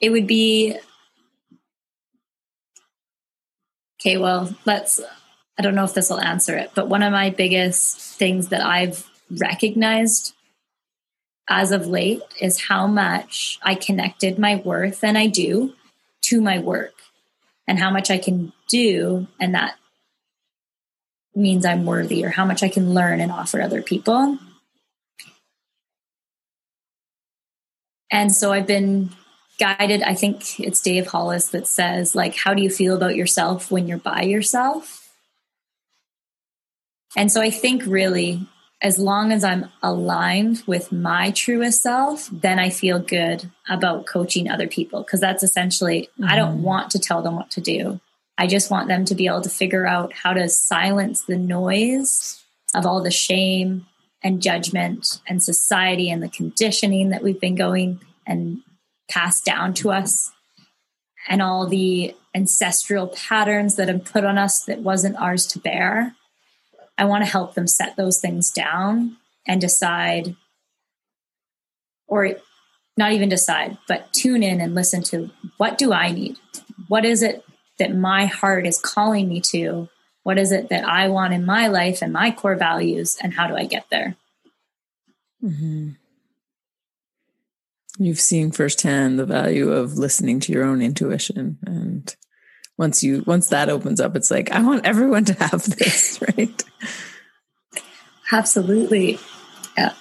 it 0.00 0.08
would 0.10 0.26
be 0.26 0.78
okay. 4.00 4.16
Well, 4.16 4.54
let's. 4.64 5.00
I 5.58 5.62
don't 5.62 5.74
know 5.74 5.84
if 5.84 5.94
this 5.94 6.10
will 6.10 6.20
answer 6.20 6.56
it, 6.56 6.72
but 6.74 6.88
one 6.88 7.02
of 7.02 7.12
my 7.12 7.30
biggest 7.30 7.96
things 8.18 8.48
that 8.48 8.60
I've 8.60 9.08
recognized 9.30 10.34
as 11.48 11.72
of 11.72 11.86
late 11.86 12.22
is 12.40 12.64
how 12.64 12.86
much 12.86 13.58
I 13.62 13.74
connected 13.74 14.38
my 14.38 14.56
worth, 14.56 15.04
and 15.04 15.16
I 15.16 15.26
do, 15.26 15.74
to 16.22 16.40
my 16.40 16.58
work, 16.58 16.94
and 17.68 17.78
how 17.78 17.90
much 17.90 18.10
I 18.10 18.18
can 18.18 18.52
do, 18.68 19.26
and 19.38 19.54
that 19.54 19.76
means 21.34 21.66
I'm 21.66 21.84
worthy, 21.84 22.24
or 22.24 22.30
how 22.30 22.44
much 22.44 22.62
I 22.62 22.68
can 22.68 22.94
learn 22.94 23.20
and 23.20 23.30
offer 23.30 23.60
other 23.60 23.82
people. 23.82 24.38
And 28.10 28.32
so 28.32 28.52
I've 28.52 28.66
been 28.66 29.10
guided, 29.58 30.02
I 30.02 30.14
think 30.14 30.58
it's 30.58 30.80
Dave 30.80 31.08
Hollis 31.08 31.48
that 31.48 31.66
says, 31.66 32.14
like, 32.14 32.36
how 32.36 32.54
do 32.54 32.62
you 32.62 32.70
feel 32.70 32.96
about 32.96 33.16
yourself 33.16 33.70
when 33.70 33.86
you're 33.86 33.98
by 33.98 34.22
yourself? 34.22 35.03
And 37.16 37.30
so 37.30 37.40
I 37.40 37.50
think 37.50 37.84
really, 37.86 38.46
as 38.82 38.98
long 38.98 39.32
as 39.32 39.44
I'm 39.44 39.70
aligned 39.82 40.62
with 40.66 40.92
my 40.92 41.30
truest 41.30 41.82
self, 41.82 42.28
then 42.30 42.58
I 42.58 42.70
feel 42.70 42.98
good 42.98 43.50
about 43.68 44.06
coaching 44.06 44.50
other 44.50 44.66
people. 44.66 45.02
Because 45.02 45.20
that's 45.20 45.42
essentially, 45.42 46.08
mm-hmm. 46.18 46.30
I 46.30 46.36
don't 46.36 46.56
mm-hmm. 46.56 46.62
want 46.62 46.90
to 46.90 46.98
tell 46.98 47.22
them 47.22 47.36
what 47.36 47.50
to 47.52 47.60
do. 47.60 48.00
I 48.36 48.46
just 48.46 48.70
want 48.70 48.88
them 48.88 49.04
to 49.06 49.14
be 49.14 49.26
able 49.26 49.42
to 49.42 49.48
figure 49.48 49.86
out 49.86 50.12
how 50.12 50.32
to 50.32 50.48
silence 50.48 51.22
the 51.22 51.36
noise 51.36 52.42
of 52.74 52.84
all 52.84 53.02
the 53.02 53.10
shame 53.10 53.86
and 54.22 54.42
judgment 54.42 55.20
and 55.28 55.42
society 55.42 56.10
and 56.10 56.22
the 56.22 56.28
conditioning 56.28 57.10
that 57.10 57.22
we've 57.22 57.40
been 57.40 57.54
going 57.54 58.00
and 58.26 58.60
passed 59.08 59.44
down 59.44 59.74
to 59.74 59.90
us 59.90 60.32
and 61.28 61.40
all 61.40 61.66
the 61.66 62.14
ancestral 62.34 63.06
patterns 63.06 63.76
that 63.76 63.88
have 63.88 64.04
put 64.04 64.24
on 64.24 64.38
us 64.38 64.64
that 64.64 64.80
wasn't 64.80 65.16
ours 65.16 65.46
to 65.46 65.58
bear. 65.58 66.14
I 66.96 67.04
want 67.04 67.24
to 67.24 67.30
help 67.30 67.54
them 67.54 67.66
set 67.66 67.96
those 67.96 68.20
things 68.20 68.50
down 68.50 69.16
and 69.46 69.60
decide, 69.60 70.36
or 72.06 72.36
not 72.96 73.12
even 73.12 73.28
decide, 73.28 73.78
but 73.88 74.12
tune 74.12 74.42
in 74.42 74.60
and 74.60 74.74
listen 74.74 75.02
to 75.04 75.30
what 75.56 75.78
do 75.78 75.92
I 75.92 76.12
need? 76.12 76.36
What 76.88 77.04
is 77.04 77.22
it 77.22 77.44
that 77.78 77.94
my 77.94 78.26
heart 78.26 78.66
is 78.66 78.78
calling 78.78 79.28
me 79.28 79.40
to? 79.40 79.88
What 80.22 80.38
is 80.38 80.52
it 80.52 80.68
that 80.68 80.84
I 80.84 81.08
want 81.08 81.34
in 81.34 81.44
my 81.44 81.66
life 81.66 82.00
and 82.00 82.12
my 82.12 82.30
core 82.30 82.56
values, 82.56 83.18
and 83.20 83.34
how 83.34 83.46
do 83.48 83.56
I 83.56 83.64
get 83.64 83.86
there? 83.90 84.16
Mm-hmm. 85.42 85.90
You've 87.98 88.20
seen 88.20 88.50
firsthand 88.50 89.18
the 89.18 89.26
value 89.26 89.70
of 89.70 89.98
listening 89.98 90.40
to 90.40 90.52
your 90.52 90.64
own 90.64 90.80
intuition. 90.80 91.58
And 91.66 92.14
once 92.78 93.02
you 93.02 93.22
once 93.26 93.48
that 93.48 93.68
opens 93.68 94.00
up, 94.00 94.16
it's 94.16 94.30
like, 94.30 94.50
I 94.50 94.62
want 94.62 94.86
everyone 94.86 95.24
to 95.26 95.34
have 95.34 95.62
this, 95.64 96.20
right? 96.36 96.62
Absolutely. 98.32 99.18
Yeah. 99.76 99.92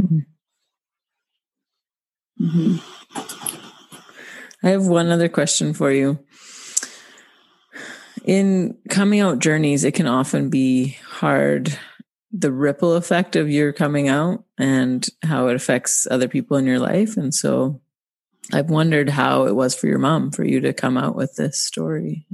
Mm-hmm. 0.00 0.18
Mm-hmm. 2.42 2.76
I 4.66 4.70
have 4.70 4.86
one 4.86 5.08
other 5.10 5.28
question 5.28 5.72
for 5.74 5.90
you 5.90 6.18
in 8.24 8.76
coming 8.88 9.20
out 9.20 9.38
journeys, 9.38 9.84
it 9.84 9.94
can 9.94 10.06
often 10.06 10.50
be 10.50 10.98
hard 11.04 11.76
the 12.32 12.52
ripple 12.52 12.94
effect 12.94 13.34
of 13.34 13.50
your 13.50 13.72
coming 13.72 14.08
out 14.08 14.44
and 14.56 15.06
how 15.24 15.48
it 15.48 15.56
affects 15.56 16.06
other 16.10 16.28
people 16.28 16.56
in 16.56 16.66
your 16.66 16.78
life. 16.78 17.16
And 17.16 17.34
so 17.34 17.80
I've 18.52 18.70
wondered 18.70 19.08
how 19.08 19.46
it 19.46 19.54
was 19.54 19.74
for 19.74 19.86
your 19.86 19.98
mom 19.98 20.30
for 20.30 20.44
you 20.44 20.60
to 20.60 20.72
come 20.72 20.96
out 20.96 21.14
with 21.14 21.36
this 21.36 21.58
story. 21.58 22.26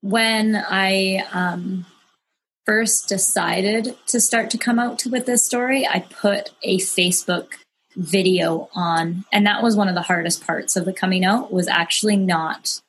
When 0.00 0.56
I 0.56 1.24
um, 1.32 1.86
first 2.64 3.08
decided 3.08 3.96
to 4.06 4.20
start 4.20 4.50
to 4.50 4.58
come 4.58 4.78
out 4.78 5.04
with 5.06 5.26
this 5.26 5.44
story, 5.44 5.86
I 5.86 6.00
put 6.00 6.50
a 6.62 6.78
Facebook 6.78 7.54
video 7.96 8.68
on 8.74 9.24
and 9.32 9.46
that 9.46 9.62
was 9.62 9.74
one 9.74 9.88
of 9.88 9.94
the 9.94 10.02
hardest 10.02 10.46
parts 10.46 10.76
of 10.76 10.84
the 10.84 10.92
coming 10.92 11.24
out 11.24 11.50
was 11.50 11.66
actually 11.66 12.16
not 12.16 12.82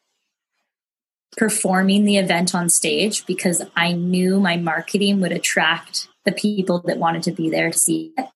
performing 1.38 2.04
the 2.04 2.18
event 2.18 2.54
on 2.54 2.70
stage 2.70 3.26
because 3.26 3.64
I 3.76 3.94
knew 3.94 4.40
my 4.40 4.58
marketing 4.58 5.22
would 5.22 5.32
attract 5.32 6.10
the 6.28 6.34
people 6.34 6.80
that 6.80 6.98
wanted 6.98 7.24
to 7.24 7.32
be 7.32 7.50
there 7.50 7.72
to 7.72 7.80
see 7.80 8.12
it. 8.18 8.28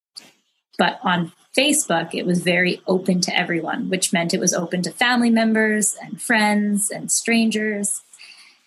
But 0.78 0.98
on 1.04 1.34
Facebook, 1.56 2.16
it 2.16 2.26
was 2.26 2.42
very 2.42 2.82
open 2.88 3.20
to 3.20 3.38
everyone, 3.38 3.90
which 3.90 4.14
meant 4.14 4.34
it 4.34 4.40
was 4.40 4.54
open 4.54 4.82
to 4.84 4.92
family 4.92 5.30
members 5.30 5.98
and 6.02 6.22
friends 6.22 6.90
and 6.90 7.12
strangers. 7.12 8.02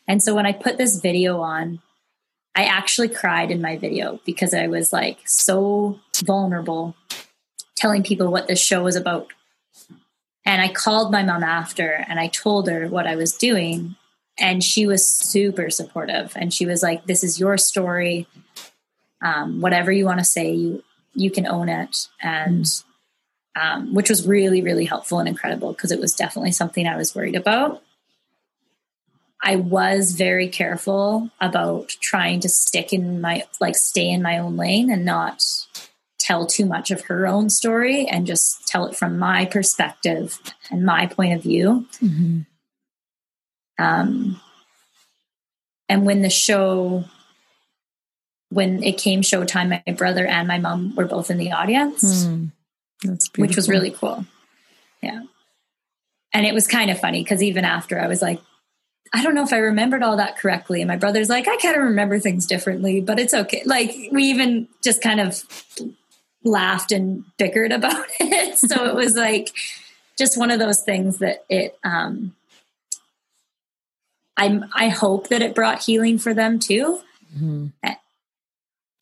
And 0.07 0.23
so 0.23 0.35
when 0.35 0.45
I 0.45 0.53
put 0.53 0.77
this 0.77 1.01
video 1.01 1.41
on, 1.41 1.81
I 2.55 2.65
actually 2.65 3.09
cried 3.09 3.51
in 3.51 3.63
my 3.63 3.79
video 3.79 4.21
because 4.27 4.53
I 4.53 4.67
was 4.67 4.93
like 4.93 5.21
so 5.25 5.99
vulnerable 6.23 6.95
telling 7.77 8.03
people 8.03 8.31
what 8.31 8.47
this 8.47 8.63
show 8.63 8.85
was 8.85 8.95
about. 8.95 9.33
And 10.45 10.61
I 10.61 10.69
called 10.69 11.11
my 11.11 11.23
mom 11.23 11.43
after 11.43 12.05
and 12.07 12.21
I 12.21 12.29
told 12.29 12.69
her 12.69 12.89
what 12.89 13.07
I 13.07 13.17
was 13.17 13.33
doing. 13.33 13.97
And 14.39 14.63
she 14.63 14.87
was 14.87 15.09
super 15.09 15.71
supportive. 15.71 16.35
And 16.37 16.53
she 16.53 16.67
was 16.67 16.83
like, 16.83 17.07
This 17.07 17.25
is 17.25 17.41
your 17.41 17.57
story. 17.57 18.27
Um, 19.23 19.61
whatever 19.61 19.91
you 19.91 20.05
want 20.05 20.19
to 20.19 20.25
say, 20.25 20.53
you 20.53 20.83
you 21.15 21.31
can 21.31 21.47
own 21.47 21.69
it. 21.69 22.09
And 22.21 22.67
um, 23.57 23.95
which 23.95 24.11
was 24.11 24.27
really, 24.27 24.63
really 24.63 24.85
helpful 24.85 25.21
and 25.21 25.29
incredible 25.29 25.73
because 25.73 25.93
it 25.93 26.01
was 26.01 26.13
definitely 26.15 26.53
something 26.53 26.87
I 26.87 26.97
was 26.97 27.15
worried 27.15 27.37
about. 27.37 27.83
I 29.43 29.57
was 29.57 30.13
very 30.13 30.49
careful 30.49 31.31
about 31.41 31.91
trying 32.01 32.41
to 32.41 32.49
stick 32.49 32.93
in 32.93 33.21
my 33.21 33.45
like 33.61 33.77
stay 33.77 34.09
in 34.09 34.23
my 34.23 34.39
own 34.39 34.57
lane 34.57 34.91
and 34.91 35.05
not 35.05 35.45
tell 36.19 36.47
too 36.47 36.65
much 36.65 36.91
of 36.91 37.03
her 37.03 37.27
own 37.27 37.51
story 37.51 38.07
and 38.07 38.27
just 38.27 38.67
tell 38.67 38.87
it 38.87 38.97
from 38.97 39.19
my 39.19 39.45
perspective 39.45 40.41
and 40.71 40.85
my 40.85 41.07
point 41.07 41.35
of 41.35 41.43
view. 41.43 41.87
Mm-hmm. 42.03 42.41
Um, 43.79 44.41
and 45.91 46.07
when 46.07 46.23
the 46.23 46.31
show, 46.31 47.05
when 48.55 48.83
it 48.83 48.99
came 48.99 49.23
showtime, 49.23 49.83
my 49.87 49.93
brother 49.93 50.27
and 50.27 50.47
my 50.47 50.59
mom 50.59 50.95
were 50.95 51.07
both 51.07 51.31
in 51.31 51.39
the 51.39 51.53
audience, 51.53 52.25
mm, 52.25 52.51
which 53.37 53.57
was 53.57 53.69
really 53.69 53.91
cool. 53.91 54.25
Yeah. 55.03 55.23
And 56.33 56.47
it 56.47 56.55
was 56.55 56.67
kind 56.67 56.91
of 56.91 56.99
funny 56.99 57.23
because 57.23 57.43
even 57.43 57.65
after 57.65 58.01
I 58.01 58.07
was 58.07 58.23
like, 58.23 58.41
I 59.13 59.23
don't 59.23 59.35
know 59.35 59.45
if 59.45 59.53
I 59.53 59.59
remembered 59.59 60.03
all 60.03 60.17
that 60.17 60.39
correctly. 60.39 60.81
And 60.81 60.89
my 60.89 60.97
brother's 60.97 61.29
like, 61.29 61.47
I 61.47 61.57
kind 61.57 61.77
of 61.77 61.83
remember 61.83 62.19
things 62.19 62.47
differently, 62.47 63.01
but 63.01 63.21
it's 63.21 63.35
okay. 63.35 63.63
Like 63.65 63.95
we 64.11 64.25
even 64.25 64.69
just 64.83 65.03
kind 65.03 65.21
of 65.21 65.43
laughed 66.43 66.93
and 66.93 67.25
bickered 67.39 67.73
about 67.73 68.07
it. 68.21 68.59
so 68.59 68.87
it 68.87 68.95
was 68.95 69.15
like 69.15 69.51
just 70.19 70.39
one 70.39 70.51
of 70.51 70.59
those 70.59 70.81
things 70.81 71.19
that 71.19 71.45
it 71.49 71.79
um 71.85 72.35
I 74.37 74.61
I 74.75 74.89
hope 74.89 75.29
that 75.29 75.43
it 75.43 75.55
brought 75.55 75.83
healing 75.83 76.19
for 76.19 76.35
them 76.35 76.59
too. 76.59 77.01
Mm-hmm. 77.37 77.67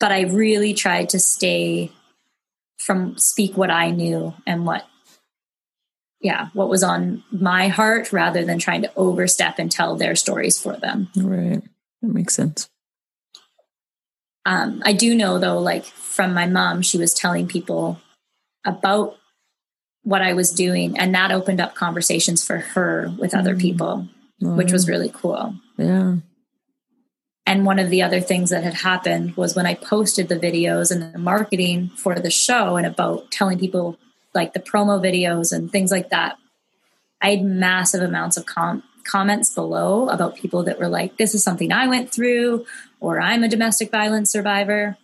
But 0.03 0.11
I 0.11 0.23
really 0.23 0.73
tried 0.73 1.07
to 1.11 1.19
stay 1.19 1.89
from 2.77 3.17
speak 3.17 3.55
what 3.55 3.71
I 3.71 3.89
knew 3.89 4.33
and 4.45 4.65
what 4.65 4.85
yeah, 6.19 6.49
what 6.51 6.67
was 6.67 6.83
on 6.83 7.23
my 7.31 7.69
heart 7.69 8.11
rather 8.11 8.43
than 8.43 8.59
trying 8.59 8.81
to 8.81 8.91
overstep 8.97 9.59
and 9.59 9.71
tell 9.71 9.95
their 9.95 10.15
stories 10.15 10.61
for 10.61 10.75
them. 10.75 11.07
Right. 11.15 11.61
That 12.01 12.13
makes 12.13 12.35
sense. 12.35 12.67
Um, 14.45 14.81
I 14.83 14.91
do 14.91 15.15
know 15.15 15.39
though, 15.39 15.59
like 15.59 15.85
from 15.85 16.33
my 16.33 16.47
mom, 16.47 16.81
she 16.81 16.97
was 16.97 17.13
telling 17.13 17.47
people 17.47 17.97
about 18.65 19.15
what 20.01 20.21
I 20.21 20.33
was 20.33 20.51
doing, 20.51 20.99
and 20.99 21.15
that 21.15 21.31
opened 21.31 21.61
up 21.61 21.75
conversations 21.75 22.45
for 22.45 22.57
her 22.57 23.09
with 23.17 23.33
other 23.33 23.55
mm. 23.55 23.61
people, 23.61 24.09
which 24.41 24.73
was 24.73 24.89
really 24.89 25.11
cool. 25.13 25.55
Yeah. 25.77 26.15
And 27.45 27.65
one 27.65 27.79
of 27.79 27.89
the 27.89 28.01
other 28.01 28.21
things 28.21 28.51
that 28.51 28.63
had 28.63 28.73
happened 28.73 29.35
was 29.35 29.55
when 29.55 29.65
I 29.65 29.75
posted 29.75 30.29
the 30.29 30.39
videos 30.39 30.91
and 30.91 31.13
the 31.13 31.19
marketing 31.19 31.89
for 31.95 32.15
the 32.15 32.31
show 32.31 32.77
and 32.77 32.85
about 32.87 33.31
telling 33.31 33.59
people 33.59 33.97
like 34.33 34.53
the 34.53 34.59
promo 34.59 35.01
videos 35.01 35.51
and 35.51 35.71
things 35.71 35.91
like 35.91 36.09
that, 36.09 36.37
I 37.21 37.31
had 37.31 37.43
massive 37.43 38.01
amounts 38.01 38.37
of 38.37 38.45
com- 38.45 38.83
comments 39.03 39.53
below 39.53 40.09
about 40.09 40.35
people 40.35 40.63
that 40.63 40.79
were 40.79 40.87
like, 40.87 41.17
this 41.17 41.35
is 41.35 41.43
something 41.43 41.71
I 41.71 41.87
went 41.87 42.11
through, 42.11 42.65
or 42.99 43.19
I'm 43.19 43.43
a 43.43 43.49
domestic 43.49 43.91
violence 43.91 44.31
survivor. 44.31 44.97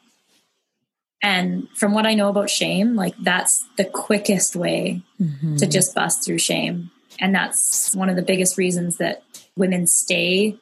And 1.21 1.67
from 1.75 1.93
what 1.93 2.05
I 2.05 2.13
know 2.13 2.29
about 2.29 2.49
shame, 2.49 2.95
like 2.95 3.15
that's 3.19 3.65
the 3.77 3.85
quickest 3.85 4.55
way 4.55 5.01
mm-hmm. 5.21 5.57
to 5.57 5.67
just 5.67 5.93
bust 5.93 6.23
through 6.23 6.39
shame. 6.39 6.91
And 7.19 7.35
that's 7.35 7.93
one 7.93 8.07
of 8.09 8.15
the 8.15 8.21
biggest 8.21 8.57
reasons 8.57 8.97
that 8.97 9.23
women 9.57 9.85
stay 9.87 10.57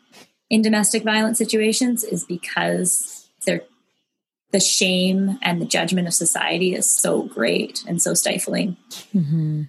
in 0.49 0.61
domestic 0.61 1.03
violence 1.03 1.37
situations 1.37 2.03
is 2.03 2.23
because 2.23 3.29
they're 3.45 3.63
the 4.51 4.59
shame 4.59 5.37
and 5.41 5.61
the 5.61 5.65
judgment 5.65 6.07
of 6.07 6.13
society 6.13 6.73
is 6.73 6.89
so 6.89 7.23
great 7.23 7.83
and 7.87 8.01
so 8.01 8.13
stifling. 8.13 8.77
Mm-hmm. 9.13 9.63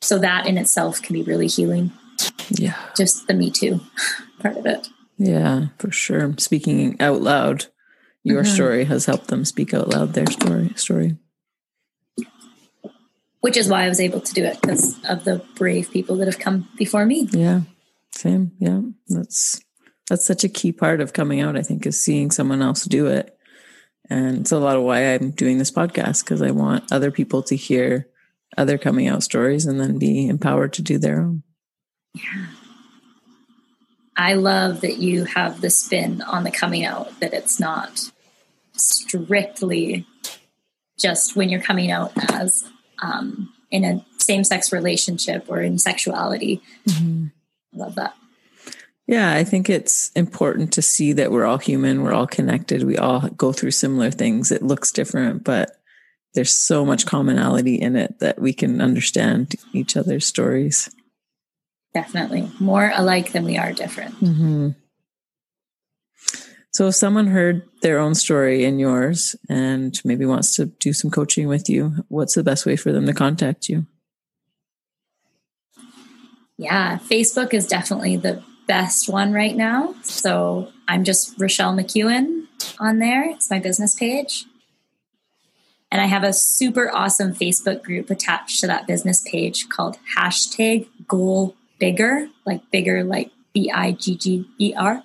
So 0.00 0.18
that 0.18 0.46
in 0.46 0.56
itself 0.56 1.02
can 1.02 1.14
be 1.14 1.22
really 1.22 1.46
healing. 1.48 1.92
Yeah. 2.50 2.76
Just 2.96 3.26
the 3.26 3.34
Me 3.34 3.50
Too 3.50 3.80
part 4.40 4.56
of 4.56 4.66
it. 4.66 4.88
Yeah, 5.18 5.66
for 5.78 5.90
sure. 5.90 6.34
Speaking 6.38 7.00
out 7.00 7.20
loud, 7.20 7.66
your 8.22 8.42
mm-hmm. 8.42 8.54
story 8.54 8.84
has 8.84 9.06
helped 9.06 9.28
them 9.28 9.44
speak 9.44 9.74
out 9.74 9.88
loud 9.88 10.14
their 10.14 10.26
story 10.26 10.72
story. 10.76 11.16
Which 13.40 13.56
is 13.56 13.68
why 13.68 13.84
I 13.84 13.88
was 13.88 14.00
able 14.00 14.20
to 14.20 14.34
do 14.34 14.44
it 14.44 14.60
because 14.60 14.96
of 15.04 15.24
the 15.24 15.44
brave 15.54 15.90
people 15.90 16.16
that 16.16 16.26
have 16.26 16.38
come 16.38 16.68
before 16.76 17.04
me. 17.04 17.28
Yeah. 17.30 17.62
Same. 18.12 18.52
Yeah. 18.58 18.80
That's 19.08 19.60
that's 20.08 20.26
such 20.26 20.44
a 20.44 20.48
key 20.48 20.72
part 20.72 21.00
of 21.00 21.12
coming 21.12 21.40
out, 21.40 21.56
I 21.56 21.62
think, 21.62 21.86
is 21.86 22.00
seeing 22.00 22.30
someone 22.30 22.62
else 22.62 22.84
do 22.84 23.06
it. 23.06 23.36
And 24.10 24.38
it's 24.38 24.52
a 24.52 24.58
lot 24.58 24.76
of 24.76 24.82
why 24.82 25.00
I'm 25.14 25.32
doing 25.32 25.58
this 25.58 25.70
podcast 25.70 26.24
because 26.24 26.40
I 26.40 26.50
want 26.50 26.90
other 26.90 27.10
people 27.10 27.42
to 27.44 27.56
hear 27.56 28.08
other 28.56 28.78
coming 28.78 29.06
out 29.06 29.22
stories 29.22 29.66
and 29.66 29.78
then 29.78 29.98
be 29.98 30.28
empowered 30.28 30.72
to 30.74 30.82
do 30.82 30.98
their 30.98 31.20
own. 31.20 31.42
Yeah. 32.14 32.46
I 34.16 34.34
love 34.34 34.80
that 34.80 34.96
you 34.96 35.24
have 35.24 35.60
the 35.60 35.70
spin 35.70 36.22
on 36.22 36.42
the 36.42 36.50
coming 36.50 36.84
out, 36.84 37.20
that 37.20 37.34
it's 37.34 37.60
not 37.60 38.10
strictly 38.72 40.06
just 40.98 41.36
when 41.36 41.50
you're 41.50 41.60
coming 41.60 41.90
out 41.90 42.12
as 42.32 42.64
um, 43.00 43.52
in 43.70 43.84
a 43.84 44.04
same 44.18 44.42
sex 44.42 44.72
relationship 44.72 45.44
or 45.48 45.60
in 45.60 45.78
sexuality. 45.78 46.60
Mm-hmm. 46.88 47.26
I 47.74 47.78
love 47.78 47.94
that. 47.94 48.14
Yeah, 49.08 49.32
I 49.32 49.42
think 49.42 49.70
it's 49.70 50.10
important 50.10 50.74
to 50.74 50.82
see 50.82 51.14
that 51.14 51.32
we're 51.32 51.46
all 51.46 51.56
human, 51.56 52.02
we're 52.02 52.12
all 52.12 52.26
connected, 52.26 52.82
we 52.82 52.98
all 52.98 53.20
go 53.30 53.52
through 53.52 53.70
similar 53.70 54.10
things. 54.10 54.52
It 54.52 54.62
looks 54.62 54.92
different, 54.92 55.44
but 55.44 55.70
there's 56.34 56.52
so 56.52 56.84
much 56.84 57.06
commonality 57.06 57.76
in 57.76 57.96
it 57.96 58.18
that 58.18 58.38
we 58.38 58.52
can 58.52 58.82
understand 58.82 59.54
each 59.72 59.96
other's 59.96 60.26
stories. 60.26 60.94
Definitely. 61.94 62.52
More 62.60 62.92
alike 62.94 63.32
than 63.32 63.44
we 63.44 63.56
are 63.56 63.72
different. 63.72 64.14
Mm-hmm. 64.16 64.68
So, 66.70 66.88
if 66.88 66.94
someone 66.94 67.28
heard 67.28 67.62
their 67.80 67.98
own 67.98 68.14
story 68.14 68.64
in 68.64 68.78
yours 68.78 69.34
and 69.48 69.98
maybe 70.04 70.26
wants 70.26 70.54
to 70.56 70.66
do 70.66 70.92
some 70.92 71.10
coaching 71.10 71.48
with 71.48 71.70
you, 71.70 72.04
what's 72.08 72.34
the 72.34 72.44
best 72.44 72.66
way 72.66 72.76
for 72.76 72.92
them 72.92 73.06
to 73.06 73.14
contact 73.14 73.70
you? 73.70 73.86
Yeah, 76.58 76.98
Facebook 76.98 77.54
is 77.54 77.66
definitely 77.66 78.18
the 78.18 78.44
best 78.68 79.08
one 79.08 79.32
right 79.32 79.56
now. 79.56 79.94
So 80.04 80.70
I'm 80.86 81.02
just 81.02 81.36
Richele 81.38 81.74
McEwan 81.74 82.46
on 82.78 82.98
there. 82.98 83.28
It's 83.30 83.50
my 83.50 83.58
business 83.58 83.96
page. 83.96 84.44
And 85.90 86.02
I 86.02 86.06
have 86.06 86.22
a 86.22 86.34
super 86.34 86.94
awesome 86.94 87.34
Facebook 87.34 87.82
group 87.82 88.10
attached 88.10 88.60
to 88.60 88.66
that 88.66 88.86
business 88.86 89.22
page 89.22 89.70
called 89.70 89.96
hashtag 90.16 90.86
goal 91.08 91.56
bigger, 91.80 92.28
like 92.44 92.70
bigger, 92.70 93.02
like 93.02 93.32
B 93.54 93.70
I 93.74 93.92
G 93.92 94.16
G 94.16 94.46
E 94.58 94.74
R. 94.76 95.02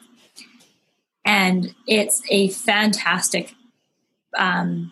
And 1.25 1.73
it's 1.87 2.21
a 2.29 2.49
fantastic 2.49 3.55
um, 4.37 4.91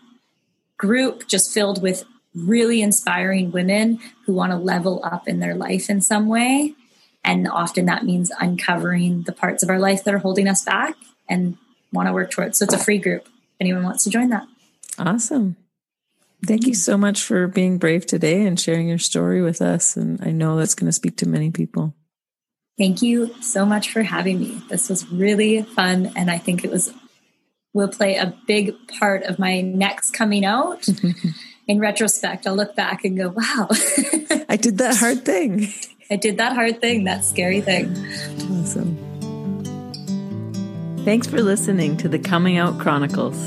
group 0.77 1.27
just 1.27 1.53
filled 1.53 1.81
with 1.81 2.05
really 2.33 2.81
inspiring 2.81 3.51
women 3.51 3.99
who 4.25 4.33
want 4.33 4.53
to 4.53 4.57
level 4.57 5.01
up 5.03 5.27
in 5.27 5.41
their 5.41 5.55
life 5.55 5.89
in 5.89 5.99
some 5.99 6.29
way 6.29 6.73
and 7.23 7.47
often 7.47 7.85
that 7.85 8.03
means 8.03 8.31
uncovering 8.39 9.23
the 9.23 9.31
parts 9.31 9.63
of 9.63 9.69
our 9.69 9.79
life 9.79 10.03
that 10.03 10.13
are 10.13 10.19
holding 10.19 10.47
us 10.47 10.63
back 10.63 10.95
and 11.29 11.57
want 11.93 12.07
to 12.07 12.13
work 12.13 12.31
towards. 12.31 12.57
So 12.57 12.65
it's 12.65 12.73
a 12.73 12.79
free 12.79 12.97
group. 12.97 13.27
Anyone 13.59 13.83
wants 13.83 14.03
to 14.05 14.09
join 14.09 14.29
that. 14.29 14.47
Awesome. 14.97 15.55
Thank 16.45 16.65
you 16.65 16.73
so 16.73 16.97
much 16.97 17.21
for 17.21 17.47
being 17.47 17.77
brave 17.77 18.05
today 18.05 18.45
and 18.45 18.59
sharing 18.59 18.87
your 18.87 18.97
story 18.97 19.41
with 19.41 19.61
us. 19.61 19.95
And 19.95 20.19
I 20.23 20.31
know 20.31 20.57
that's 20.57 20.73
going 20.73 20.87
to 20.87 20.93
speak 20.93 21.17
to 21.17 21.27
many 21.27 21.51
people. 21.51 21.93
Thank 22.79 23.03
you 23.03 23.31
so 23.41 23.63
much 23.65 23.91
for 23.91 24.01
having 24.01 24.39
me. 24.39 24.61
This 24.67 24.89
was 24.89 25.07
really 25.11 25.61
fun. 25.61 26.11
And 26.15 26.31
I 26.31 26.39
think 26.39 26.63
it 26.63 26.71
was, 26.71 26.91
will 27.73 27.89
play 27.89 28.15
a 28.15 28.35
big 28.47 28.73
part 28.99 29.23
of 29.23 29.37
my 29.37 29.61
next 29.61 30.11
coming 30.11 30.43
out. 30.43 30.87
In 31.67 31.79
retrospect, 31.79 32.47
I'll 32.47 32.55
look 32.55 32.75
back 32.75 33.05
and 33.05 33.15
go, 33.15 33.29
wow. 33.29 33.67
I 34.49 34.57
did 34.59 34.79
that 34.79 34.97
hard 34.97 35.23
thing. 35.23 35.71
I 36.11 36.17
did 36.17 36.37
that 36.37 36.53
hard 36.53 36.81
thing, 36.81 37.05
that 37.05 37.23
scary 37.23 37.61
thing. 37.61 37.95
Awesome. 38.51 38.97
Thanks 41.05 41.25
for 41.25 41.41
listening 41.41 41.95
to 41.97 42.09
the 42.09 42.19
Coming 42.19 42.57
Out 42.57 42.77
Chronicles. 42.79 43.37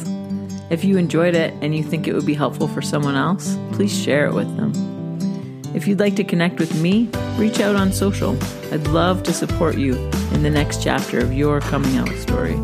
If 0.70 0.82
you 0.82 0.96
enjoyed 0.96 1.34
it 1.34 1.52
and 1.60 1.76
you 1.76 1.84
think 1.84 2.08
it 2.08 2.14
would 2.14 2.24
be 2.24 2.32
helpful 2.32 2.66
for 2.66 2.80
someone 2.80 3.16
else, 3.16 3.58
please 3.72 3.94
share 3.94 4.24
it 4.24 4.32
with 4.32 4.48
them. 4.56 4.72
If 5.74 5.86
you'd 5.86 6.00
like 6.00 6.16
to 6.16 6.24
connect 6.24 6.58
with 6.58 6.74
me, 6.80 7.10
reach 7.36 7.60
out 7.60 7.76
on 7.76 7.92
social. 7.92 8.34
I'd 8.72 8.86
love 8.88 9.22
to 9.24 9.34
support 9.34 9.76
you 9.76 9.96
in 10.32 10.42
the 10.42 10.50
next 10.50 10.82
chapter 10.82 11.18
of 11.18 11.34
your 11.34 11.60
coming 11.60 11.98
out 11.98 12.08
story. 12.14 12.58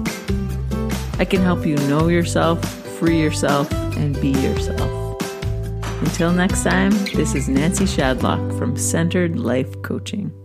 I 1.18 1.26
can 1.26 1.42
help 1.42 1.66
you 1.66 1.76
know 1.88 2.08
yourself, 2.08 2.64
free 2.98 3.20
yourself, 3.20 3.70
and 3.96 4.18
be 4.18 4.30
yourself. 4.30 4.99
Until 6.00 6.32
next 6.32 6.64
time, 6.64 6.90
this 7.14 7.34
is 7.34 7.46
Nancy 7.48 7.84
Shadlock 7.84 8.58
from 8.58 8.74
Centered 8.74 9.38
Life 9.38 9.82
Coaching. 9.82 10.39